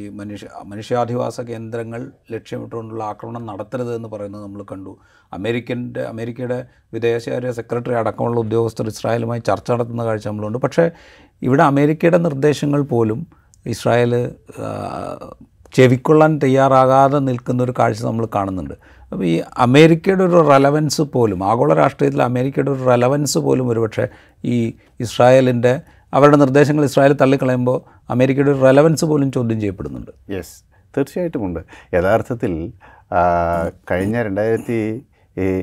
[0.00, 4.92] ഈ മനുഷ്യ മനുഷ്യാധിവാസ കേന്ദ്രങ്ങൾ ലക്ഷ്യമിട്ടുകൊണ്ടുള്ള ആക്രമണം നടത്തരുത് എന്ന് പറയുന്നത് നമ്മൾ കണ്ടു.
[5.32, 6.58] അമേരിക്കന്റെ അമേരിക്കയുടെ
[6.94, 10.58] വിദേശകാര്യ സെക്രട്ടറി അടക്കമുള്ള ഉദ്യോഗസ്ഥർ ഇസ്രായേലുമായി ചർച്ച നടത്തുന്ന കാഴ്ച നമ്മളുണ്ട്.
[10.58, 10.84] പക്ഷേ
[11.42, 13.20] ഇവിടെ അമേരിക്കയുടെ നിർദ്ദേശങ്ങൾ പോലും
[13.66, 14.12] ഇസ്രായേൽ
[15.74, 18.74] ചെവിക്കൊള്ളാൻ തയ്യാറാകാതെ നിൽക്കുന്ന ഒരു കാഴ്ച നമ്മൾ കാണുന്നുണ്ട്.
[19.12, 24.06] അപ്പോൾ ഈ അമേരിക്കയുടെ ഒരു റെലവൻസ് പോലും ആഗോള രാഷ്ട്രീയത്തിൽ അമേരിക്കയുടെ ഒരു റെലവൻസ് പോലും ഒരുപക്ഷെ
[24.44, 24.56] ഈ
[25.00, 25.74] ഇസ്രായേലിന്റെ
[26.12, 27.78] അവരുടെ നിർദ്ദേശങ്ങൾ ഇസ്രായേൽ തള്ളിക്കളയുമ്പോൾ
[28.10, 30.10] അമേരിക്കയുടെ റെലവൻസ് പോലും ചോദ്യം ചെയ്യപ്പെടുന്നുണ്ട്.
[30.34, 30.56] യെസ്
[30.96, 31.60] തീർച്ചയായിട്ടും ഉണ്ട്.
[31.94, 32.52] യഥാർത്ഥത്തിൽ
[33.90, 34.78] കഴിഞ്ഞ രണ്ടായിരത്തി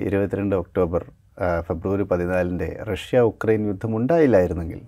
[0.07, 1.03] ഇരുപത്തിരണ്ട് ഒക്ടോബർ
[1.67, 4.81] ഫെബ്രുവരി പതിനാലിന്റെ റഷ്യ ഉക്രൈൻ യുദ്ധം ഉണ്ടായില്ലായിരുന്നെങ്കിൽ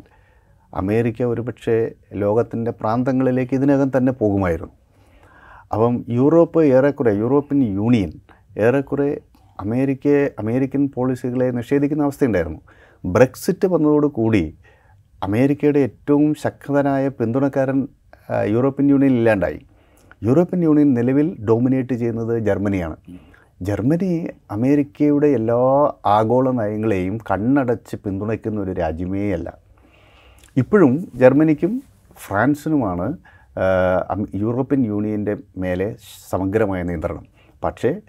[0.73, 1.77] അമേരിക്ക ഒരുപക്ഷെ
[2.13, 4.73] ലോകത്തിന്റെ പ്രാന്തങ്ങളിലേക്ക് ഇതിനകം തന്നെ പോകുമായിരുന്നു.
[5.73, 8.11] അപ്പം യൂറോപ്പ് ഏറെക്കുറെ യൂറോപ്യൻ യൂണിയൻ
[8.59, 9.09] ഏറെക്കുറെ
[9.59, 12.61] അമേരിക്കയെ അമേരിക്കൻ പോളിസികളെ നിഷേധിക്കുന്ന അവസ്ഥയുണ്ടായിരുന്നു.
[13.05, 14.43] ബ്രെക്സിറ്റ് വന്നതോടുകൂടി
[15.23, 17.87] അമേരിക്കയുടെ ഏറ്റവും ശക്തനായ പിന്തുണക്കാരൻ
[18.47, 19.59] യൂറോപ്യൻ യൂണിയൻ ഇല്ലാണ്ടായി.
[20.23, 22.95] യൂറോപ്യൻ യൂണിയൻ നിലവിൽ ഡോമിനേറ്റ് ചെയ്യുന്നത് ജർമ്മനിയാണ്.
[23.61, 25.57] ജർമ്മനി അമേരിക്കയുടെ എല്ലാ
[26.05, 29.57] ആഗോള നയങ്ങളെയും കണ്ണടച്ച് പിന്തുണയ്ക്കുന്ന ഒരു രാജ്യമേ അല്ല.
[30.57, 31.83] ഇപ്പോഴും ജർമ്മനിക്കും
[32.15, 33.17] ഫ്രാൻസിനുമാണ്
[34.35, 35.95] യൂറോപ്യൻ യൂണിയന്റെ മേലെ
[36.29, 37.25] സമഗ്രമായ നിയന്ത്രണം.
[37.63, 38.01] പക്ഷേ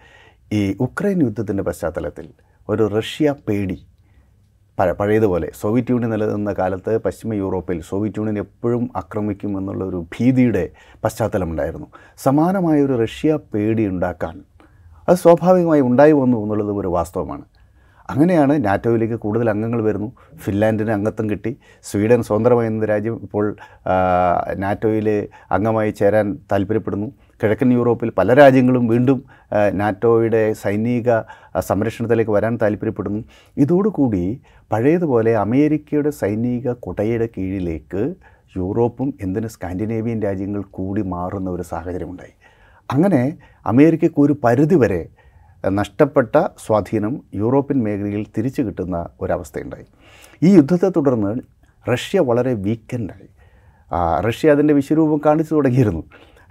[0.52, 2.28] ഈ ഉക്രൈൻ യുദ്ധത്തിന്റെ പശ്ചാത്തലത്തിൽ
[2.68, 3.78] ഒരു റഷ്യ പേടി
[4.90, 10.70] പഴയതുപോലെ സോവിയറ്റ് യൂണിയൻ നിലനിന്ന കാലത്ത് പശ്ചിമ യൂറോപ്പിൽ സോവിയറ്റ് യൂണിയൻ എപ്പോഴും ആക്രമിക്കും എന്നുള്ള ഒരു ഭീതിയുടെ
[11.04, 11.86] പശ്ചാത്തലമുണ്ടായിരുന്നു.
[12.18, 14.42] സമാനമായ ഒരു റഷ്യ പേടി ഉണ്ടാക്കാൻ
[15.08, 17.44] അത് സ്വാഭാവികമായി ഉണ്ടായി വന്നു എന്നുള്ളത് ഒരു വാസ്തവമാണ്.
[18.10, 20.12] അങ്ങനെയാണ് നാറ്റോയിലേക്ക് കൂടുതൽ അംഗങ്ങൾ വരുന്നു.
[20.36, 21.56] ഫിൻലാൻഡിന് അംഗത്വം കിട്ടി.
[21.82, 23.56] സ്വീഡൻ സ്വതന്ത്രമായി എന്ന രാജ്യം ഇപ്പോൾ
[24.54, 27.12] നാറ്റോയിൽ അംഗമായി ചേരാൻ താല്പര്യപ്പെടുന്നു.
[27.42, 29.24] കിഴക്കൻ യൂറോപ്പിൽ പല രാജ്യങ്ങളും വീണ്ടും
[29.72, 31.20] നാറ്റോയുടെ സൈനിക
[31.60, 33.24] സംരക്ഷണത്തിലേക്ക് വരാൻ താല്പര്യപ്പെടുന്നു.
[33.56, 34.40] ഇതോടുകൂടി
[34.72, 38.14] പഴയതുപോലെ അമേരിക്കയുടെ സൈനിക കുടയുടെ കീഴിലേക്ക്
[38.56, 42.34] യൂറോപ്പും എന്തിന് സ്കാൻഡിനേവിയൻ രാജ്യങ്ങൾ കൂടി മാറുന്ന ഒരു സാഹചര്യമുണ്ടായി.
[42.92, 43.22] അങ്ങനെ
[43.66, 45.02] അമേരിക്കയ്ക്ക് ഒരു പരിധിവരെ
[45.68, 49.86] നഷ്ടപ്പെട്ട സ്വാധീനം യൂറോപ്യൻ മേഖലയിൽ തിരിച്ചു കിട്ടുന്ന ഒരവസ്ഥയുണ്ടായി.
[50.42, 51.32] ഈ യുദ്ധത്തെ തുടർന്ന്
[51.92, 53.28] റഷ്യ വളരെ വീക്കെൻഡായി
[54.26, 56.02] റഷ്യ അതിന്റെ വിശ്വരൂപം കാണിച്ചു തുടങ്ങിയിരുന്നു.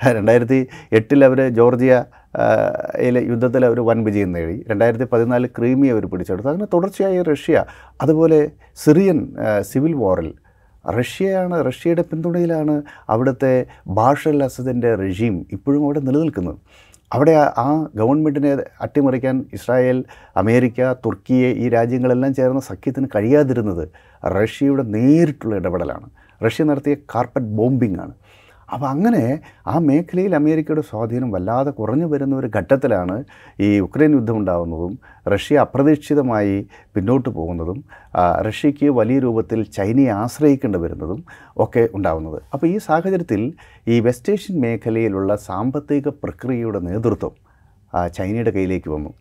[0.09, 2.03] രണ്ടായിരത്തി എട്ടിൽ അവർ ജോർജിയ
[2.99, 4.65] യിലെ യുദ്ധത്തിൽ അവർ വൻ വിജയം നേടി.
[4.69, 6.49] രണ്ടായിരത്തി പതിനാല് ക്രീമിയ അവർ പിടിച്ചെടുത്തു.
[6.49, 7.65] അങ്ങനെ തുടർച്ചയായി റഷ്യ
[8.01, 10.33] അതുപോലെ സിറിയൻ സിവിൽ വാറിൽ.
[10.89, 16.55] റഷ്യയാണ് റഷ്യയുടെ പിന്തുണയിലാണ് അവിടുത്തെ ബാഷൽ അസദിന്റെ റഷീം ഇപ്പോഴും അവിടെ നിലനിൽക്കുന്നത്.
[17.13, 20.03] അവിടെ ആ- ഗവൺമെന്റിനെ അട്ടിമറിക്കാൻ ഇസ്രായേൽ
[20.37, 23.89] അമേരിക്ക തുർക്കിയെ ഈ രാജ്യങ്ങളെല്ലാം ചേർന്ന സഖ്യത്തിന് കഴിയാതിരുന്നത്
[24.25, 26.09] റഷ്യയുടെ നേരിട്ടുള്ള ഇടപെടലാണ്.
[26.45, 28.11] റഷ്യ നടത്തിയ കാർപ്പറ്റ് ബോംബിംഗ് ആണ്
[28.71, 29.23] അപ്പോൾ അങ്ങനെ
[29.67, 33.15] ആ മേഖലയിൽ അമേരിക്കയുടെ സ്വാധീനം വല്ലാതെ കുറഞ്ഞു വരുന്ന ഒരു ഘട്ടത്തിലാണ്
[33.59, 34.93] ഈ ഉക്രൈൻ യുദ്ധം ഉണ്ടാകുന്നതും
[35.27, 36.55] റഷ്യ അപ്രതീക്ഷിതമായി
[36.95, 37.79] പിന്നോട്ട് പോകുന്നതും
[38.47, 41.19] റഷ്യയ്ക്ക് വലിയ രൂപത്തിൽ ചൈനയെ ആശ്രയിക്കേണ്ടി വരുന്നതും
[41.57, 43.43] ഒക്കെ ഉണ്ടാകുന്നത് അപ്പോൾ ഈ സാഹചര്യത്തിൽ
[43.87, 47.35] ഈ വെസ്റ്റ് ഏഷ്യൻ മേഖലയിലുള്ള സാമ്പത്തിക പ്രക്രിയയുടെ നേതൃത്വം
[48.13, 49.11] ചൈനയുടെ കയ്യിലേക്ക് വന്നു.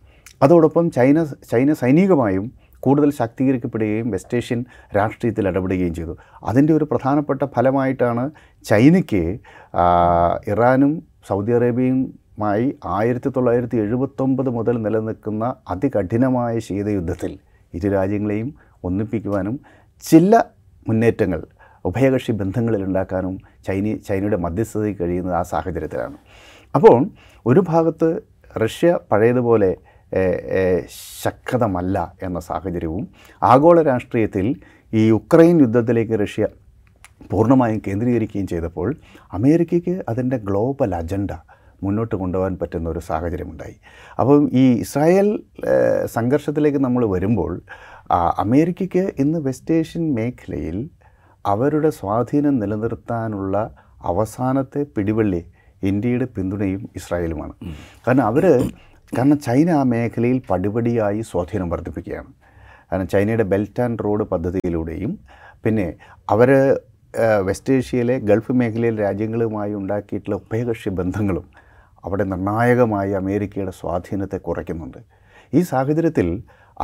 [0.43, 2.45] അതോടൊപ്പം ചൈന ചൈന സൈനികമായും
[2.81, 4.59] കൂടുതൽ ശാക്തീകരിക്കപ്പെടുകയും വെസ്റ്റ് ഏഷ്യൻ
[4.97, 6.13] രാഷ്ട്രീയത്തിൽ ഇടപെടുകയും ചെയ്തു.
[6.43, 8.25] അതിന്റെ ഒരു പ്രധാനപ്പെട്ട ഫലമായിട്ടാണ്
[8.65, 9.23] ചൈനയ്ക്ക്
[10.53, 10.93] ഇറാനും
[11.29, 17.33] സൗദി അറേബ്യയുമായി ആയിരത്തി തൊള്ളായിരത്തി എഴുപത്തൊമ്പത് മുതൽ നിലനിൽക്കുന്ന അതികഠിനമായ ശീതയുദ്ധത്തിൽ
[17.73, 18.49] ഇരു രാജ്യങ്ങളെയും
[18.83, 19.59] ഒന്നിപ്പിക്കുവാനും
[20.03, 20.35] ചില
[20.87, 21.41] മുന്നേറ്റങ്ങൾ
[21.85, 23.35] ഉഭയകക്ഷി ബന്ധങ്ങളിൽ ഉണ്ടാക്കാനും
[23.67, 26.17] ചൈന ചൈനയുടെ മധ്യസ്ഥതയിൽ കഴിയുന്നത് ആ സാഹചര്യത്തിലാണ്.
[26.75, 26.97] അപ്പോൾ
[27.45, 28.09] ഒരു ഭാഗത്ത്
[28.63, 29.71] റഷ്യ പഴയതുപോലെ
[31.23, 33.03] ശക്തമല്ല എന്ന സാഹചര്യവും
[33.51, 34.47] ആഗോള രാഷ്ട്രീയത്തിൽ
[34.93, 36.47] ഈ ഉക്രൈൻ യുദ്ധത്തിലേക്ക് റഷ്യ
[37.31, 38.87] പൂർണമായും കേന്ദ്രീകരിക്കുകയും ചെയ്തപ്പോൾ
[39.37, 41.31] അമേരിക്കയ്ക്ക് അതിന്റെ ഗ്ലോബൽ അജണ്ട
[41.83, 43.75] മുന്നോട്ട് കൊണ്ടുപോകാൻ പറ്റുന്ന ഒരു സാഹചര്യമുണ്ടായി.
[44.19, 45.27] അപ്പം ഈ ഇസ്രായേൽ
[46.15, 47.53] സംഘർഷത്തിലേക്ക് നമ്മൾ വരുമ്പോൾ
[48.43, 50.77] അമേരിക്കയ്ക്ക് ഇന്ന് വെസ്റ്റ് ഏഷ്യൻ മേഖലയിൽ
[51.45, 53.55] അവരുടെ സ്വാധീനം നിലനിർത്താനുള്ള
[54.11, 55.41] അവസാനത്തെ പിടിവള്ളി
[55.89, 57.53] ഇന്ത്യയുടെ പിന്തുണയും ഇസ്രായേലുമാണ്.
[58.07, 58.45] കാരണം അവർ
[59.15, 62.29] കാരണം ചൈന ആ മേഖലയിൽ പടിപടിയായി സ്വാധീനം വർദ്ധിപ്പിക്കുകയാണ്.
[62.89, 65.11] കാരണം ചൈനയുടെ ബെൽറ്റ് ആൻഡ് റോഡ് പദ്ധതിയിലൂടെയും
[65.63, 65.87] പിന്നെ
[66.33, 66.49] അവർ
[67.47, 71.45] വെസ്റ്റ് ഏഷ്യയിലെ ഗൾഫ് മേഖലയിലെ രാജ്യങ്ങളുമായി ഉണ്ടാക്കിയിട്ടുള്ള ഉഭയകക്ഷി ബന്ധങ്ങളും
[72.05, 74.99] അവിടെ നിർണായകമായി അമേരിക്കയുടെ സ്വാധീനത്തെ കുറയ്ക്കുന്നുണ്ട്.
[75.53, 76.27] ഈ സാഹചര്യത്തിൽ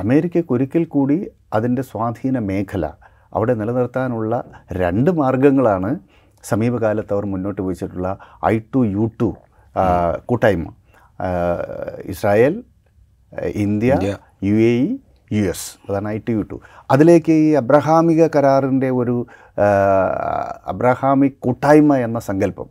[0.01, 1.17] അമേരിക്കയ്ക്ക് ഒരിക്കൽ കൂടി
[1.57, 2.85] അതിന്റെ സ്വാധീന മേഖല
[3.37, 4.33] അവിടെ നിലനിർത്താനുള്ള
[4.81, 5.91] രണ്ട് മാർഗങ്ങളാണ്
[6.43, 8.09] സമീപകാലത്ത് അവർ മുന്നോട്ട് വെച്ചിട്ടുള്ള
[8.51, 9.29] ഐ ടു യു ടു
[10.29, 10.67] കൂട്ടായ്മ.
[12.05, 12.63] Israel
[13.53, 14.97] India U A E
[15.31, 15.77] U S.
[15.89, 16.61] അതാണ് ഐ ടി യു ടു.
[16.91, 19.27] അതിലേക്ക് ഈ അബ്രഹാമിക കരാറിന്റെ ഒരു
[20.67, 22.69] അബ്രഹാമിക് കൂട്ടായ്മ എന്ന സങ്കല്പം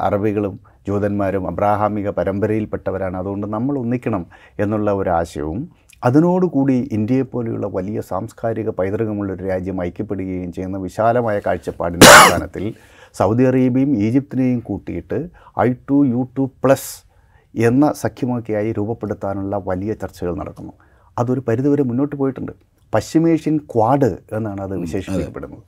[0.00, 3.16] അറബികളും ജൂതന്മാരും അബ്രാഹാമിക പരമ്പരയിൽപ്പെട്ടവരാണ്.
[3.16, 4.26] അതുകൊണ്ട് നമ്മൾ ഒന്നിക്കണം
[4.58, 5.68] എന്നുള്ള ഒരു ആശയവും
[6.04, 12.74] അതിനോടുകൂടി ഇന്ത്യയെപ്പോലെയുള്ള വലിയ സാംസ്കാരിക പൈതൃകമുള്ള ഒരു രാജ്യം ഐക്യപ്പെടുകയും ചെയ്യുന്ന വിശാലമായ കാഴ്ചപ്പാടിന്റെ അടിസ്ഥാനത്തിൽ
[13.14, 15.28] സൗദി അറേബ്യയും ഈജിപ്തിനെയും കൂട്ടിയിട്ട്
[15.60, 17.13] I two U two plus
[17.56, 20.72] എന്ന സഖ്യമൊക്കെയായി രൂപപ്പെടുത്താനുള്ള വലിയ ചർച്ചകൾ നടക്കുന്നു.
[21.18, 22.52] അതൊരു പരിധിവരെ മുന്നോട്ട് പോയിട്ടുണ്ട്.
[22.94, 25.62] പശ്ചിമേഷ്യൻ ക്വാഡ് എന്നാണ് അത് വിശേഷിപ്പിക്കപ്പെടുന്നത്.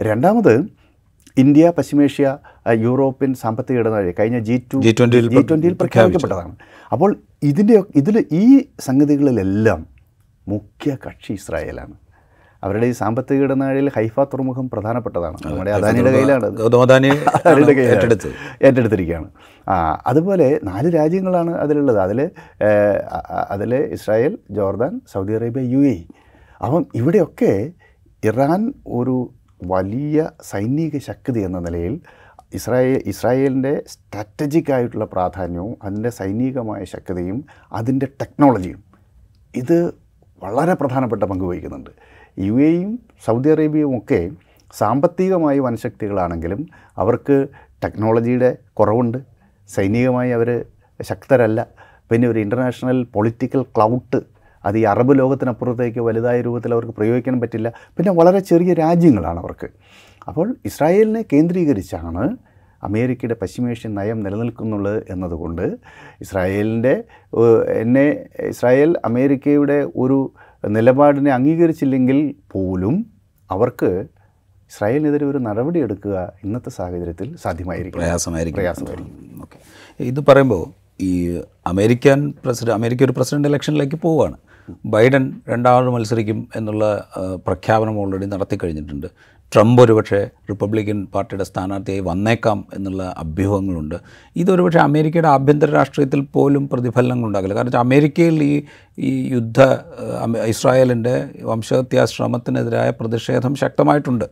[0.00, 0.80] രണ്ടാമത്
[1.38, 2.38] ഇന്ത്യ പശ്ചിമേഷ്യ
[2.72, 6.56] യൂറോപ്യൻ സാമ്പത്തിക ഇടനാഴി കഴിഞ്ഞ ജി ടു G20 യിൽ ജി ട്വന്റിയിൽ പ്രഖ്യാപിക്കപ്പെട്ടതാണ്.
[6.92, 9.86] അപ്പോൾ ഇതിന്റെ ഇതിൽ ഈ സംഗതികളിലെല്ലാം
[10.48, 12.09] മുഖ്യ കക്ഷി ഇസ്രായേലാണ്.
[12.64, 15.36] അവരുടെ ഈ സാമ്പത്തിക ഇടനാഴിയിൽ ഹൈഫ തുറമുഖം പ്രധാനപ്പെട്ടതാണ്.
[15.46, 16.44] നമ്മുടെ അദാനിയുടെ കയ്യിലാണ്.
[16.44, 16.52] അത്.
[16.52, 17.08] ഗൗതം അദാനി
[17.46, 18.18] അവരുടെ കയ്യിലാണ്.
[18.62, 19.30] ഏറ്റെടുത്തിരിക്കുകയാണ്.
[19.68, 21.98] ആ അതുപോലെ നാല് രാജ്യങ്ങളാണ് അതിലുള്ളത്.
[21.98, 22.30] അതിൽ
[23.50, 26.04] അതിൽ Israel Jordan Saudi Arabia U A
[26.64, 27.70] അപ്പം ഇവിടെയൊക്കെ
[28.24, 29.30] ഇറാൻ ഒരു
[29.62, 32.00] വലിയ സൈനിക ശക്തി എന്ന നിലയിൽ
[32.54, 38.84] ഇസ്രായേൽ ഇസ്രായേലിന്റെ സ്ട്രാറ്റജിക് ആയിട്ടുള്ള പ്രാധാന്യവും അതിന്റെ സൈനികമായ ശക്തിയും അതിന്റെ ടെക്നോളജിയും
[39.56, 39.94] ഇത്
[40.42, 41.90] വളരെ പ്രധാനപ്പെട്ട പങ്ക് വഹിക്കുന്നുണ്ട്.
[42.38, 44.30] യു എയും സൗദി അറേബ്യയും ഒക്കെ
[44.78, 47.48] സാമ്പത്തികമായി വനശക്തികളാണെങ്കിലും അവർക്ക്
[47.84, 49.18] ടെക്നോളജിയുടെ കുറവുണ്ട്.
[49.68, 50.64] സൈനികമായി അവർ
[51.00, 51.66] ശക്തരല്ല.
[52.10, 54.20] പിന്നെ ഒരു ഇന്റർനാഷണൽ പൊളിറ്റിക്കൽ ക്ലൗട്ട്
[54.64, 57.72] അത് ഈ അറബ് ലോകത്തിനപ്പുറത്തേക്ക് വലുതായ രൂപത്തിൽ അവർക്ക് പ്രയോഗിക്കാൻ പറ്റില്ല.
[57.96, 59.68] പിന്നെ വളരെ ചെറിയ രാജ്യങ്ങളാണ് അവർക്ക്.
[60.28, 62.36] അപ്പോൾ ഇസ്രായേലിനെ കേന്ദ്രീകരിച്ചാണ്
[62.82, 65.76] അമേരിക്കയുടെ പശ്ചിമേഷ്യൻ നയം നിലനിൽക്കുന്നുള്ളത് എന്നതുകൊണ്ട്
[66.20, 67.04] ഇസ്രായേലിന്റെ
[67.74, 70.32] എന്നെ ഇസ്രായേൽ അമേരിക്കയുടെ ഒരു
[70.68, 73.06] നിലപാടിനെ അംഗീകരിച്ചില്ലെങ്കിൽ പോലും
[73.50, 74.06] അവർക്ക്
[74.70, 78.00] ഇസ്രായേലിനെതിരെ ഒരു നടപടി എടുക്കുക ഇന്നത്തെ സാഹചര്യത്തിൽ സാധ്യമായിരിക്കും.
[78.00, 78.56] പ്രയാസമായിരിക്കും.
[78.56, 79.38] പ്രയാസമായിരിക്കും.
[79.42, 79.58] ഓക്കെ.
[80.02, 80.70] ഇത് പറയുമ്പോൾ
[81.00, 84.36] ഈ അമേരിക്കൻ പ്രസിഡന്റ് അമേരിക്ക ഒരു പ്രസിഡന്റ് ഇലക്ഷനിലേക്ക് പോവുകയാണ്.
[84.92, 86.84] ബൈഡൻ രണ്ടാമത് മത്സരിക്കും എന്നുള്ള
[87.46, 89.08] പ്രഖ്യാപനം ഓൾറെഡി നടത്തി കഴിഞ്ഞിട്ടുണ്ട്
[89.52, 90.18] ട്രംപ് ഒരുപക്ഷെ
[90.50, 93.96] റിപ്പബ്ലിക്കൻ പാർട്ടിയുടെ സ്ഥാനാർത്ഥിയായി വന്നേക്കാം എന്നുള്ള അഭ്യൂഹങ്ങളുണ്ട്.
[94.36, 97.54] ഇതൊരുപക്ഷെ അമേരിക്കയുടെ ആഭ്യന്തര രാഷ്ട്രീയത്തിൽ പോലും പ്രതിഫലനങ്ങൾ ഉണ്ടാകില്ല.
[97.54, 98.54] കാരണം വെച്ചാൽ അമേരിക്കയിൽ ഈ
[98.98, 99.60] ഈ യുദ്ധ
[100.52, 101.14] ഇസ്രായേലിന്റെ
[101.50, 104.26] വംശഹത്യാ ശ്രമത്തിനെതിരായ പ്രതിഷേധം ശക്തമായിട്ടുണ്ട്.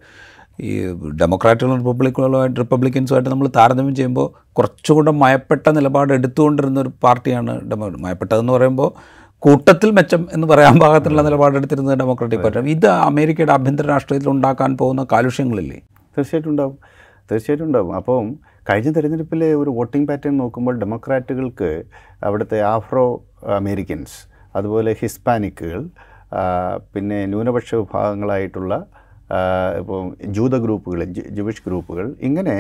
[0.69, 0.73] ഈ
[1.21, 4.27] ഡെമോക്രാറ്റുകളും റിപ്പബ്ലിക്കുകളുമായിട്ട് റിപ്പബ്ലിക്കൻസുമായിട്ട് നമ്മൾ താരതമ്യം ചെയ്യുമ്പോൾ
[4.59, 8.91] കുറച്ചുകൂടെ മയപ്പെട്ട നിലപാട് എടുത്തുകൊണ്ടിരുന്ന ഒരു പാർട്ടിയാണ് ഡെമോ മയപ്പെട്ടതെന്ന് പറയുമ്പോൾ
[9.43, 15.79] കൂട്ടത്തിൽ മെച്ചം എന്ന് പറയാൻ പാകത്തിലുള്ള നിലപാടെടുത്തിരുന്നത് ഡെമോക്രാറ്റിക് പാർട്ടി ഇത് അമേരിക്കയുടെ ആഭ്യന്തര രാഷ്ട്രീയത്തിൽ ഉണ്ടാക്കാൻ പോകുന്ന കാലുഷ്യങ്ങളില്ലേ?
[16.17, 16.77] തീർച്ചയായിട്ടും ഉണ്ടാവും.
[17.31, 17.97] തീർച്ചയായിട്ടും ഉണ്ടാവും.
[17.97, 18.27] അപ്പം
[18.71, 21.71] കഴിഞ്ഞ തെരഞ്ഞെടുപ്പിലെ ഒരു വോട്ടിംഗ് പാറ്റേൺ നോക്കുമ്പോൾ ഡെമോക്രാറ്റുകൾക്ക്
[22.23, 23.05] അവിടുത്തെ ആഫ്രോ
[23.61, 24.19] അമേരിക്കൻസ്
[24.57, 25.89] അതുപോലെ ഹിസ്പാനിക്കുകൾ
[26.95, 28.75] പിന്നെ ന്യൂനപക്ഷ വിഭാഗങ്ങളായിട്ടുള്ള
[29.79, 32.57] ഇപ്പോൾ ജൂത ഗ്രൂപ്പുകൾ ജൂവിഷ് ഗ്രൂപ്പുകൾ ഇങ്ങനെ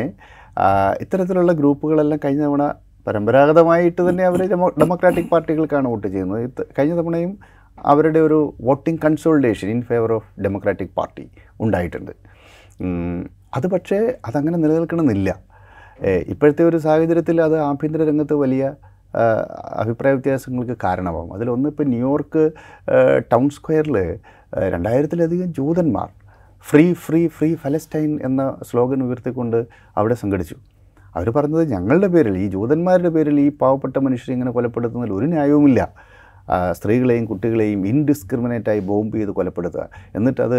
[1.01, 2.65] ഇത്തരത്തിലുള്ള ഗ്രൂപ്പുകളെല്ലാം കഴിഞ്ഞ തവണ
[3.09, 4.41] പരമ്പരാഗതമായിട്ട് തന്നെ അവർ
[4.83, 6.63] ഡെമോക്രാറ്റിക് പാർട്ടികൾക്കാണ് വോട്ട് ചെയ്യുന്നത്.
[6.77, 7.33] കഴിഞ്ഞ തവണയും
[7.91, 11.25] അവരുടെ ഒരു voting consultation in favour of Democratic party
[11.65, 12.13] ഉണ്ടായിട്ടുണ്ട്.
[13.57, 15.31] അത് പക്ഷേ അതങ്ങനെ നിലനിൽക്കണമെന്നില്ല.
[16.33, 18.65] ഇപ്പോഴത്തെ ഒരു സാഹചര്യത്തിൽ അത് ആഭ്യന്തര രംഗത്ത് വലിയ
[19.83, 22.43] അഭിപ്രായ വ്യത്യാസങ്ങൾക്ക് കാരണമാകും അതിലൊന്ന് ഇപ്പോൾ ന്യൂയോർക്ക്
[23.33, 23.97] ടൗൺ സ്ക്വയറിൽ
[24.75, 26.09] രണ്ടായിരത്തിലധികം ജൂതന്മാർ
[26.67, 29.59] ഫ്രീ ഫ്രീ ഫ്രീ ഫലസ്റ്റൈൻ എന്ന സ്ലോഗൻ ഉയർത്തിക്കൊണ്ട്
[29.97, 30.57] അവിടെ സംഘടിച്ചു.
[31.19, 35.81] അവർ പറഞ്ഞത് ഞങ്ങളുടെ പേരിൽ ഈ ജൂതന്മാരുടെ പേരിൽ ഈ പാവപ്പെട്ട മനുഷ്യരെ ഇങ്ങനെ കൊലപ്പെടുത്തുന്നതിൽ ഒരു ന്യായവുമില്ല.
[36.77, 39.83] സ്ത്രീകളെയും കുട്ടികളെയും ഇൻഡിസ്ക്രിമിനേറ്റായി ബോംബ് ചെയ്ത് കൊലപ്പെടുത്തുക.
[40.19, 40.57] എന്നിട്ടത്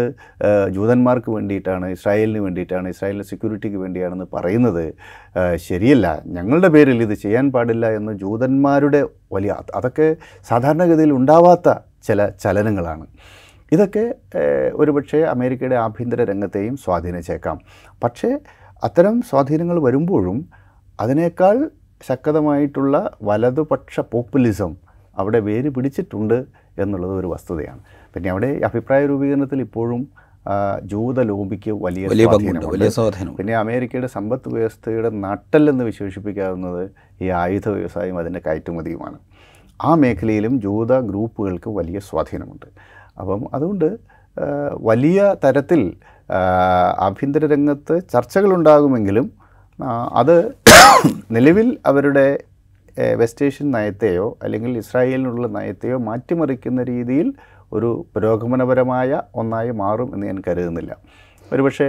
[0.76, 4.84] ജൂതന്മാർക്ക് വേണ്ടിയിട്ടാണ് ഇസ്രായേലിന് വേണ്ടിയിട്ടാണ് ഇസ്രായേലിന്റെ സെക്യൂരിറ്റിക്ക് വേണ്ടിയാണെന്ന് പറയുന്നത്.
[5.68, 6.06] ശരിയല്ല.
[6.36, 9.00] ഞങ്ങളുടെ പേരിൽ ഇത് ചെയ്യാൻ പാടില്ല എന്ന് ജൂതന്മാരുടെ
[9.36, 10.08] വലിയ അതൊക്കെ
[10.50, 11.74] സാധാരണഗതിയിൽ ഉണ്ടാവാത്ത
[12.08, 13.04] ചില ചലനങ്ങളാണ്.
[13.74, 14.06] ഇതൊക്കെ
[14.82, 17.58] ഒരുപക്ഷെ അമേരിക്കയുടെ ആഭ്യന്തര രംഗത്തെയും സ്വാധീനിച്ചേക്കാം.
[18.04, 18.30] പക്ഷേ
[18.86, 20.38] അത്തരം സ്വാധീനങ്ങൾ വരുമ്പോഴും
[21.00, 21.56] അതിനേക്കാൾ
[22.08, 22.94] ശക്തമായിട്ടുള്ള
[23.28, 24.72] വലതുപക്ഷ പോപ്പുലിസം
[25.18, 26.38] അവിടെ വേര് പിടിച്ചിട്ടുണ്ട്
[26.82, 27.80] എന്നുള്ളത് ഒരു വസ്തുതയാണ്.
[28.14, 30.02] പിന്നെ അവിടെ അഭിപ്രായ രൂപീകരണത്തിൽ ഇപ്പോഴും
[30.92, 32.88] ജൂത ലോബിക്ക് വലിയ വലിയ.
[32.98, 36.82] സ്വാധീനം പിന്നെ അമേരിക്കയുടെ സമ്പദ് വ്യവസ്ഥയുടെ നട്ടല്ലെന്ന് വിശേഷിപ്പിക്കാവുന്നത്
[37.24, 39.18] ഈ ആയുധ വ്യവസായം അതിന്റെ കയറ്റുമതിയുമാണ്.
[39.80, 42.66] ആ മേഖലയിലും ജൂത ഗ്രൂപ്പുകൾക്ക് വലിയ സ്വാധീനമുണ്ട്.
[43.20, 43.88] അപ്പം അതുകൊണ്ട്
[44.90, 45.80] വലിയ തരത്തിൽ
[47.06, 49.26] ആഭ്യന്തര രംഗത്ത് ചർച്ചകളുണ്ടാകുമെങ്കിലും
[50.12, 50.36] അത്
[51.36, 52.26] നിലവിൽ അവരുടെ
[53.20, 57.28] വെസ്റ്റ് ഏഷ്യൻ നയത്തെയോ അല്ലെങ്കിൽ ഇസ്രായേലിനുള്ള നയത്തെയോ മാറ്റിമറിക്കുന്ന രീതിയിൽ
[57.72, 60.92] ഒരു പുരോഗമനപരമായ ഒന്നായി മാറും എന്ന് ഞാൻ കരുതുന്നില്ല.
[61.52, 61.88] ഒരുപക്ഷെ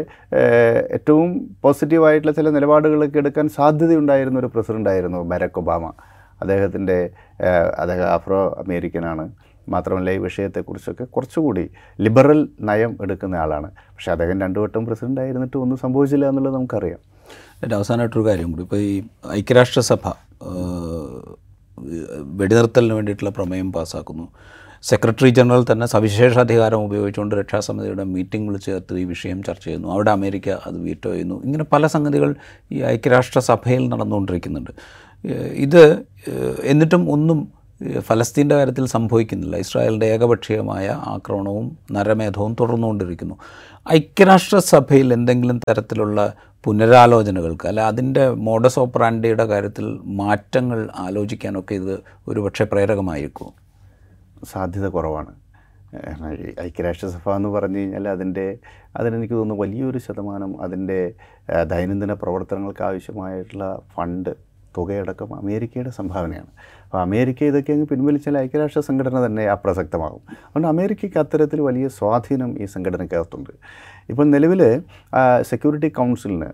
[0.95, 1.29] ഏറ്റവും
[1.63, 5.83] പോസിറ്റീവായിട്ടുള്ള ചില നിലപാടുകളൊക്കെ എടുക്കാൻ സാധ്യതയുണ്ടായിരുന്ന ഒരു പ്രസിഡന്റായിരുന്നു ബരക് ഒബാമ.
[6.41, 6.97] അദ്ദേഹത്തിന്റെ
[7.79, 9.25] അദ്ദേഹം ആഫ്രോ അമേരിക്കനാണ്
[9.69, 11.69] മാത്രമല്ല ഈ വിഷയത്തെക്കുറിച്ചൊക്കെ കുറച്ചുകൂടി
[12.01, 13.71] ലിബറൽ നയം എടുക്കുന്ന ആളാണ്.
[13.71, 16.99] പക്ഷേ അദ്ദേഹം രണ്ടു വട്ടം പ്രസിഡന്റ് ആയിരുന്നിട്ട് ഒന്നും സംഭവിച്ചില്ല എന്നുള്ളത് നമുക്കറിയാം.
[17.63, 18.63] എന്റെ അവസാനമായിട്ടൊരു കാര്യം കൂടി.
[18.63, 20.13] ഇപ്പോൾ ഈ ഐക്യരാഷ്ട്രസഭ
[22.19, 24.27] വെടിനിർത്തലിന് വേണ്ടിയിട്ടുള്ള പ്രമേയം പാസ്സാക്കുന്നു
[24.83, 29.87] സെക്രട്ടറി ജനറൽ തന്നെ സവിശേഷ അധികാരം ഉപയോഗിച്ചുകൊണ്ട് രക്ഷാസമിതിയുടെ മീറ്റിംഗ് വിളിച്ച് ചേർത്ത് ഈ വിഷയം ചർച്ച ചെയ്യുന്നു.
[29.87, 31.43] അവിടെ അമേരിക്ക അത് വീറ്റോ ചെയ്യുന്നു.
[31.43, 32.35] ഇങ്ങനെ പല സംഗതികൾ
[32.71, 34.71] ഈ ഐക്യരാഷ്ട്രസഭയിൽ നടന്നുകൊണ്ടിരിക്കുന്നുണ്ട്.
[35.53, 36.05] ഇത്
[36.63, 37.60] എന്നിട്ടും ഒന്നും
[37.99, 39.57] ഫലസ്തീന്റെ കാര്യത്തിൽ സംഭവിക്കുന്നില്ല.
[39.57, 43.37] ഇസ്രായേലിന്റെ ഏകപക്ഷീയമായ ആക്രമണവും നരമേധവും തുടർന്നുകൊണ്ടിരിക്കുന്നു.
[43.93, 53.53] ഐക്യരാഷ്ട്രസഭയിൽ എന്തെങ്കിലും തരത്തിലുള്ള പുനരാലോചനകൾക്ക് അല്ല അതിന്റെ മോഡസ് ഓപ്പറാൻഡിയുടെ കാര്യത്തിൽ മാറ്റങ്ങൾ ആലോചിക്കാനൊക്കെ ഇത് ഒരുപക്ഷെ പ്രേരകമായിരിക്കും
[54.45, 55.33] സാധ്യത കുറവാണ്.
[56.61, 58.57] ഐക്യരാഷ്ട്രസഭ എന്ന് പറഞ്ഞു കഴിഞ്ഞാൽ അതിന്റെ
[58.95, 61.13] അതിനെനിക്ക് തോന്നുന്നു വലിയൊരു ശതമാനം അതിന്റെ
[61.63, 66.51] ദൈനംദിന പ്രവർത്തനങ്ങൾക്ക് ആവശ്യമായിട്ടുള്ള ഫണ്ട് തുകയടക്കം അമേരിക്കയുടെ സംഭാവനയാണ്.
[66.85, 70.23] അപ്പോൾ അമേരിക്ക ഇതൊക്കെ അങ്ങ് പിൻവലിച്ചാൽ ഐക്യരാഷ്ട്ര സംഘടന തന്നെ അപ്രസക്തമാകും.
[70.31, 73.49] അതുകൊണ്ട് അമേരിക്കയ്ക്ക് അത്തരത്തിൽ വലിയ സ്വാധീനം ഈ സംഘടനയ്ക്കകത്തുണ്ട്
[74.09, 74.83] ഇപ്പോൾ നിലവിൽ
[75.41, 76.49] സെക്യൂരിറ്റി കൗൺസിലിന്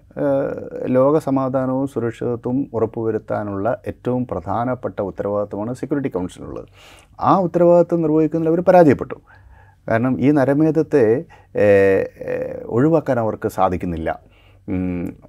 [0.97, 6.67] ലോക സമാധാനവും സുരക്ഷിതത്വവും ഉറപ്പുവരുത്താനുള്ള ഏറ്റവും പ്രധാനപ്പെട്ട ഉത്തരവാദിത്വമാണ് സെക്യൂരിറ്റി കൗൺസിലുള്ളത്
[7.19, 9.17] ആ ഉത്തരവാദിത്വം നിർവഹിക്കുന്നതിൽ അവർ പരാജയപ്പെട്ടു.
[9.89, 11.03] കാരണം ഈ നരമേധത്തെ
[12.65, 14.09] ഒഴിവാക്കാൻ അവർക്ക് സാധിക്കുന്നില്ല.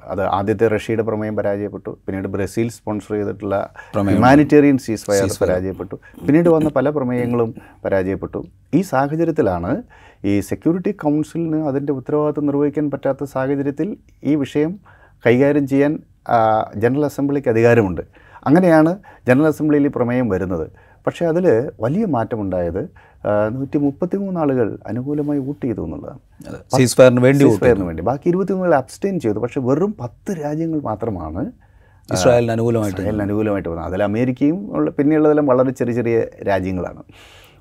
[0.05, 1.91] അത് ആദ്യത്തെ റഷ്യയുടെ പ്രമേയം പരാജയപ്പെട്ടു.
[2.07, 3.57] പിന്നീട് ബ്രസീൽ സ്പോൺസർ ചെയ്തിട്ടുള്ള
[3.97, 5.95] ഹ്യൂമാനിറ്റേറിയൻ സീസ് ഫയർ പരാജയപ്പെട്ടു.
[6.27, 8.41] പിന്നീട് വന്ന പല പ്രമേയങ്ങളും പരാജയപ്പെട്ടു.
[8.75, 9.83] ഈ സാഹചര്യത്തിലാണ്
[10.25, 14.73] ഈ സെക്യൂരിറ്റി കൗൺസിലിന് അതിന്റെ ഉത്തരവാദിത്വം നിർവഹിക്കാൻ പറ്റാത്ത സാഹചര്യത്തിൽ ഈ വിഷയം
[15.27, 15.99] കൈകാര്യം ചെയ്യാൻ
[16.77, 18.03] ജനറൽ അസംബ്ലിക്ക് അധികാരമുണ്ട്.
[18.47, 18.99] അങ്ങനെയാണ്
[19.29, 20.67] ജനറൽ അസംബ്ലിയിൽ ഈ പ്രമേയം വരുന്നത്.
[21.07, 22.83] പക്ഷേ അതിൽ വലിയ മാറ്റമുണ്ടായത്
[23.51, 26.19] നൂറ്റി മുപ്പത്തി മൂന്ന് ആളുകൾ അനുകൂലമായി വോട്ട് ചെയ്തു എന്നുള്ളതാണ്.
[27.21, 27.45] വേണ്ടി
[27.83, 28.03] വേണ്ടി.
[28.03, 29.39] ബാക്കി ഇരുപത്തിമൂന്നിൽ അബ്സ്റ്റെയിൻ ചെയ്തു.
[29.39, 31.53] പക്ഷേ വെറും പത്ത് രാജ്യങ്ങൾ മാത്രമാണ്
[32.13, 33.87] ഇസ്രായേലിന് അനുകൂലമായിട്ട് ഇസ്രായേലിന് അനുകൂലമായിട്ട് വന്നത്.
[33.87, 37.03] അതിൽ അമേരിക്കയും ഉള്ള പിന്നെയുള്ളതെല്ലാം വളരെ ചെറിയ ചെറിയ രാജ്യങ്ങളാണ്.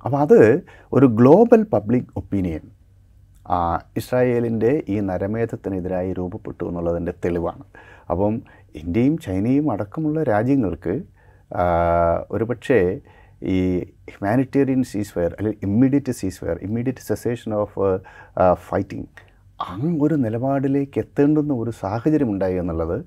[0.06, 0.62] അപ്പോൾ അത്
[0.93, 2.60] ഒരു ഗ്ലോബൽ പബ്ലിക് ഒപ്പീനിയൻ
[3.98, 7.63] ഇസ്രായേലിന്റെ ഈ നരമേധത്തിനെതിരായി രൂപപ്പെട്ടു എന്നുള്ളതിന്റെ തെളിവാണ്.
[8.10, 8.41] അപ്പം
[8.76, 11.02] ഇന്ത്യയും ചൈനയും അടക്കമുള്ള രാജ്യങ്ങൾക്ക്
[11.54, 13.00] ഒരു ഒരുപക്ഷേ
[13.41, 18.02] ഈ ഹ്യൂമാനിറ്റേറിയൻ സീസ് ഫയർ അല്ലെങ്കിൽ immediate ceasefire immediate cessation of
[18.54, 19.08] fighting
[19.62, 23.06] അങ്ങ് ഒരു നിലപാടിലേക്ക് എത്തേണ്ടുന്ന ഒരു സാഹചര്യം ഉണ്ടായി എന്നുള്ളത്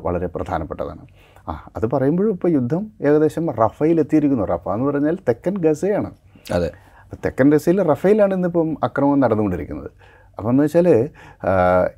[0.00, 1.02] വളരെ പ്രധാനപ്പെട്ടതാണ്.
[1.48, 6.10] ആ അത് പറയുമ്പോഴും ഇപ്പോൾ യുദ്ധം ഏകദേശം റഫയിൽ എത്തിയിരിക്കുന്നു റഫ എന്ന് പറഞ്ഞാൽ തെക്കൻ ഗസയാണ്.
[6.52, 6.70] അതെ.
[7.02, 9.90] അപ്പോൾ തെക്കൻ ഗസയിൽ റഫയിലാണ് ഇന്നിപ്പം അക്രമം നടന്നുകൊണ്ടിരിക്കുന്നത്.
[10.38, 10.88] അപ്പോൾ എന്ന് വെച്ചാൽ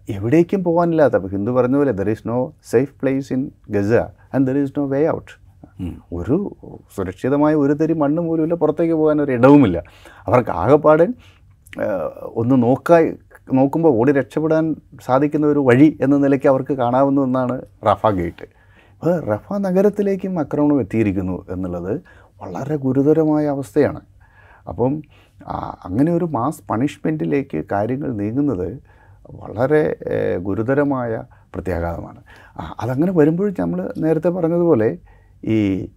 [0.08, 3.92] എവിടേക്കും പോകാനില്ലാത്ത അപ്പോൾ ഹിന്ദു പറഞ്ഞ പോലെ there is no safe place in Gaza
[4.34, 5.41] and there is no way out
[6.18, 6.36] ഒരു
[6.96, 9.78] സുരക്ഷിതമായ ഒരു തരി മണ്ണ് പോലുമില്ല പുറത്തേക്ക് പോകാൻ ഒരു ഇടവുമില്ല.
[10.28, 11.06] അവർക്ക് ആകെപ്പാടെ
[12.40, 13.08] ഒന്ന് നോക്കായി
[13.58, 14.64] നോക്കുമ്പോൾ ഓടി രക്ഷപ്പെടാൻ
[15.06, 17.56] സാധിക്കുന്ന ഒരു വഴി എന്ന നിലയ്ക്ക് അവർക്ക് കാണാവുന്ന ഒന്നാണ്
[17.88, 18.46] റഫ ഗേറ്റ്.
[18.94, 21.92] അപ്പോൾ റഫ നഗരത്തിലേക്കും ആക്രമണം എത്തിയിരിക്കുന്നു എന്നുള്ളത്
[22.42, 24.00] വളരെ ഗുരുതരമായ അവസ്ഥയാണ്.
[24.68, 24.92] അപ്പം
[25.84, 28.68] അങ്ങനെ ഒരു മാസ് പണിഷ്മെന്റിലേക്ക് കാര്യങ്ങൾ നീങ്ങുന്നത്
[29.40, 29.82] വളരെ
[30.46, 31.22] ഗുരുതരമായ
[31.54, 32.20] പ്രത്യാഘാതമാണ്.
[32.82, 34.88] അതങ്ങനെ വരുമ്പോൾ നമ്മൾ നേരത്തെ പറഞ്ഞതുപോലെ
[35.44, 35.88] ഈ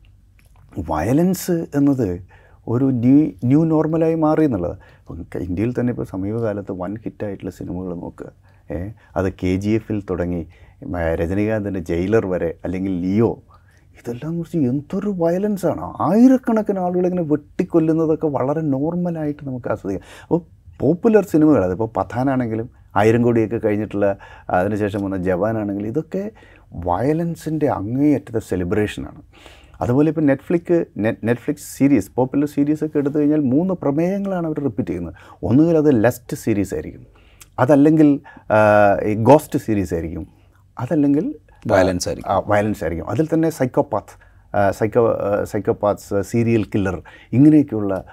[0.90, 2.22] വയലൻസ് എന്നത്
[2.68, 8.30] ഒരു ന്യൂ ന്യൂ നോർമലായി മാറി എന്നുള്ളത് ഇപ്പം ഇന്ത്യയിൽ തന്നെ ഇപ്പോൾ സമീപകാലത്ത് വൺ ഹിറ്റായിട്ടുള്ള സിനിമകൾ നോക്കുക.
[9.18, 10.46] അത് കെ ജി എഫിൽ തുടങ്ങി
[11.22, 13.44] രജനീകാന്തിന്റെ ജയിലർ വരെ അല്ലെങ്കിൽ ലിയോ
[14.00, 15.86] ഇതെല്ലാം കുറിച്ച് എന്തൊരു വയലൻസാണ്.
[16.00, 20.08] ആയിരക്കണക്കിന് ആളുകളിങ്ങനെ വെട്ടിക്കൊല്ലുന്നതൊക്കെ വളരെ നോർമലായിട്ട് നമുക്ക് ആസ്വദിക്കാം.
[20.24, 20.42] അപ്പോൾ
[20.82, 24.18] പോപ്പുലർ സിനിമകൾ അതിപ്പോൾ പത്താനാണെങ്കിലും ആയിരം കോടിയൊക്കെ കഴിഞ്ഞിട്ടുള്ള
[24.50, 26.32] അതിനുശേഷം വന്ന ജവാനാണെങ്കിലും ഇതൊക്കെ
[26.74, 29.22] വയലൻസിന്റെ അങ്ങേയറ്റത്തെ സെലിബ്രേഷനാണ്.
[29.82, 34.90] അതുപോലെ ഇപ്പോൾ Netflix net Netflix series popular series ഒക്കെ എടുത്തു കഴിഞ്ഞാൽ മൂന്ന് പ്രമേയങ്ങളാണ് അവർ റിപ്പീറ്റ്
[34.90, 35.14] ചെയ്യുന്നത്.
[35.44, 37.06] ഒന്നുകിൽ അത് ലെസ്റ്റ് സീരീസ് ആയിരിക്കും.
[37.60, 38.20] അതല്ലെങ്കിൽ
[39.24, 40.28] ഗോസ്റ്റ് സീരീസ് ആയിരിക്കും.
[40.80, 41.36] അതല്ലെങ്കിൽ
[41.68, 42.44] വയലൻസ് ആയിരിക്കും.
[42.48, 43.10] വയലൻസ് ആയിരിക്കും.
[43.10, 44.26] അതിൽ തന്നെ psychopath
[44.72, 48.06] psycho psychopaths serial killer ഇങ്ങനെയൊക്കെയുള്ള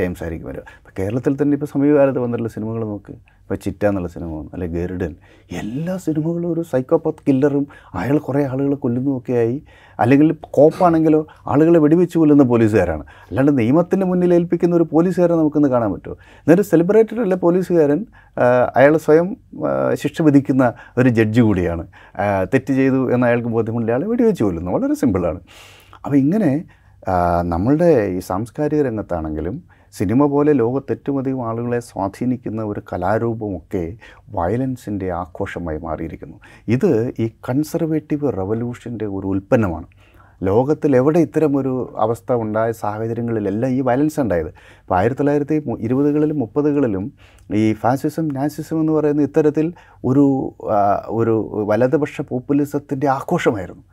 [0.00, 0.60] ടൈംസ് ആയിരിക്കും വരിക.
[0.98, 3.14] കേരളത്തിൽ തന്നെ ഇപ്പോൾ സമീപകാലത്ത് വന്നിട്ടുള്ള സിനിമകൾ നോക്ക്.
[3.46, 5.16] ഇപ്പോൾ ചിറ്റ എന്നുള്ള സിനിമ വന്നു അല്ലെങ്കിൽ ഗരുഡൻ.
[5.52, 9.62] എല്ലാ സിനിമകളും ഒരു സൈക്കോപാത്ത് കില്ലറും അയാൾ കുറേ ആളുകളെ കൊല്ലുന്നതൊക്കെയായി
[10.00, 13.04] അല്ലെങ്കിൽ കോപ്പാണെങ്കിലോ ആളുകളെ വെടിവെച്ച് കൊല്ലുന്ന പോലീസുകാരാണ്.
[13.28, 16.14] അല്ലാണ്ട് നിയമത്തിന് മുന്നിൽ ഏൽപ്പിക്കുന്ന ഒരു പോലീസുകാരനെ നമുക്കിന്ന് കാണാൻ പറ്റുമോ?
[16.14, 18.06] എന്നൊരു സെലിബ്രേറ്റഡ് അല്ല പോലീസുകാരൻ?
[18.76, 19.36] അയാൾ സ്വയം
[19.94, 21.86] ശിക്ഷ വിധിക്കുന്ന ഒരു ജഡ്ജി കൂടിയാണ്.
[22.54, 24.70] തെറ്റ് ചെയ്തു എന്ന് അയാൾക്ക് ബോധ്യമുള്ള ആളെ വെടിവെച്ച് കൊല്ലുന്നു.
[24.70, 25.40] വളരെ സിമ്പിളാണ്
[26.04, 26.64] അപ്പോൾ ഇങ്ങനെ
[27.42, 33.84] നമ്മളുടെ ഈ സാംസ്കാരിക രംഗത്താണെങ്കിലും സിനിമ പോലെ ലോകത്ത് ഏറ്റവും അധികം ആളുകളെ സ്വാധീനിക്കുന്ന ഒരു കലാരൂപമൊക്കെ
[34.36, 36.38] വയലൻസിന്റെ ആഘോഷമായി മാറിയിരിക്കുന്നു.
[36.74, 36.90] ഇത്
[37.22, 39.88] ഈ കൺസർവേറ്റീവ് റവല്യൂഷന്റെ ഒരു ഉൽപ്പന്നമാണ്.
[40.42, 44.50] ലോകത്തിൽ എവിടെ ഇത്തരമൊരു അവസ്ഥ ഉണ്ടായ സാഹചര്യങ്ങളിലെല്ലാം ഈ വയലൻസ് ഉണ്ടായത്?
[44.82, 45.56] ഇപ്പോൾ ആയിരത്തി തൊള്ളായിരത്തി
[45.86, 47.04] ഇരുപതുകളിലും മുപ്പതുകളിലും
[47.60, 49.66] ഈ ഫാസിസം നാസിസം എന്ന് പറയുന്ന ഇത്തരത്തിൽ
[50.10, 50.24] ഒരു
[51.18, 51.34] ഒരു
[51.70, 53.84] വലതുപക്ഷ പോപ്പുലിസത്തിന്റെ ആഘോഷമായിരുന്നു.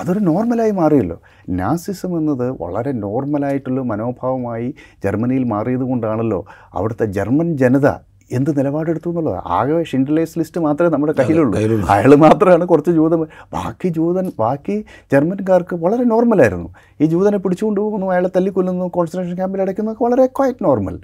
[0.00, 1.16] അതൊരു നോർമലായി മാറിയല്ലോ.
[1.60, 4.68] നാസിസം എന്നത് വളരെ നോർമലായിട്ടുള്ള മനോഭാവമായി
[5.04, 6.40] ജർമ്മനിയിൽ മാറിയത് കൊണ്ടാണല്ലോ
[6.74, 7.88] അവിടുത്തെ ജർമ്മൻ ജനത
[8.36, 9.36] എന്ത് നിലപാടെടുത്തു എന്നുള്ളത്.
[9.56, 11.60] ആകെ ഷിൻഡലേസ് ലിസ്റ്റ് മാത്രമേ നമ്മുടെ കയ്യിലുള്ളൂ.
[11.94, 13.20] അയാൾ മാത്രമാണ് കുറച്ച് ജൂതൻ.
[13.54, 14.76] ബാക്കി ജൂതൻ ബാക്കി
[15.12, 16.68] ജർമ്മൻകാർക്ക് വളരെ നോർമലായിരുന്നു.
[17.00, 20.98] ഈ ജൂതനെ പിടിച്ചുകൊണ്ട് പോകുന്നു അയാളെ തല്ലിക്കൊല്ലുന്നു കോൺസെൻട്രേഷൻ ക്യാമ്പിൽ അടയ്ക്കുന്നതൊക്കെ വളരെ ക്വയറ്റ് നോർമൽ.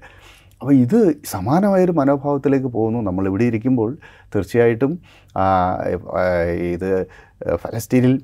[0.61, 3.01] അപ്പോൾ ഇത് സമാനമായൊരു മനോഭാവത്തിലേക്ക് പോകുന്നു.
[3.09, 3.91] നമ്മൾ ഇവിടെ ഇരിക്കുമ്പോൾ
[4.35, 4.93] തീർച്ചയായിട്ടും
[6.75, 6.91] ഇത്
[7.63, 8.15] ഫലസ്തീനിൽ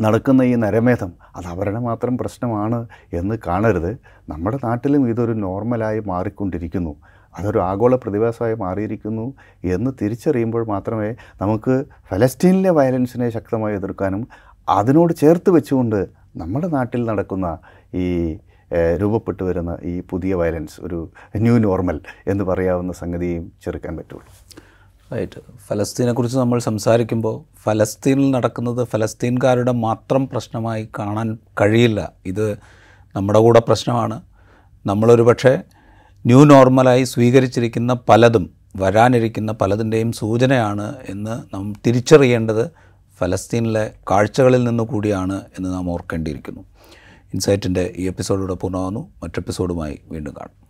[0.00, 3.98] നടക്കുന്ന ഈ നരമേധം അത് അവരുടെ മാത്രം പ്രശ്നമാണ് എന്ന് കാണരുത്.
[4.28, 6.96] നമ്മുടെ നാട്ടിലും ഇതൊരു നോർമലായി മാറിക്കൊണ്ടിരിക്കുന്നു.
[7.38, 9.34] അതൊരു ആഗോള പ്രതിഭാസമായി മാറിയിരിക്കുന്നു
[9.64, 14.28] എന്ന് തിരിച്ചറിയുമ്പോൾ മാത്രമേ നമുക്ക് ഫലസ്തീനിലെ വയലൻസിനെ ശക്തമായി എതിർക്കാനും
[14.68, 17.58] അതിനോട് ചേർത്ത് വെച്ചുകൊണ്ട് നമ്മുടെ നാട്ടിൽ നടക്കുന്ന
[17.94, 18.38] ഈ
[19.00, 20.98] രൂപപ്പെട്ടു വരുന്ന ഈ പുതിയ വയലൻസ് ഒരു
[21.36, 24.26] ന്യൂ നോർമൽ എന്ന് പറയാവുന്ന സംഗതിയും ചെറുക്കാൻ പറ്റുള്ളൂ.
[25.12, 25.40] റൈറ്റ്.
[25.68, 32.12] ഫലസ്തീനെക്കുറിച്ച് നമ്മൾ സംസാരിക്കുമ്പോൾ ഫലസ്തീനിൽ നടക്കുന്നത് ഫലസ്തീൻകാരുടെ മാത്രം പ്രശ്നമായി കാണാൻ കഴിയില്ല.
[32.26, 32.52] ഇത്
[33.16, 34.22] നമ്മുടെ കൂടെ പ്രശ്നമാണ്.
[34.86, 35.62] നമ്മളൊരു പക്ഷേ
[36.26, 42.70] ന്യൂ നോർമലായി സ്വീകരിച്ചിരിക്കുന്ന പലതും വരാനിരിക്കുന്ന പലതിന്റെയും സൂചനയാണ് എന്ന് നാം തിരിച്ചറിയേണ്ടത്
[43.18, 46.60] ഫലസ്തീനിലെ കാഴ്ചകളിൽ നിന്ന് കൂടിയാണ് എന്ന് നാം ഓർക്കേണ്ടിയിരിക്കുന്നു.
[47.34, 50.69] ഇൻസൈറ്റിന്റെ ഈ എപ്പിസോഡിലൂടെ പൂർണമാകുന്നു മറ്റെപ്പിസോഡുമായി വീണ്ടും കാണും.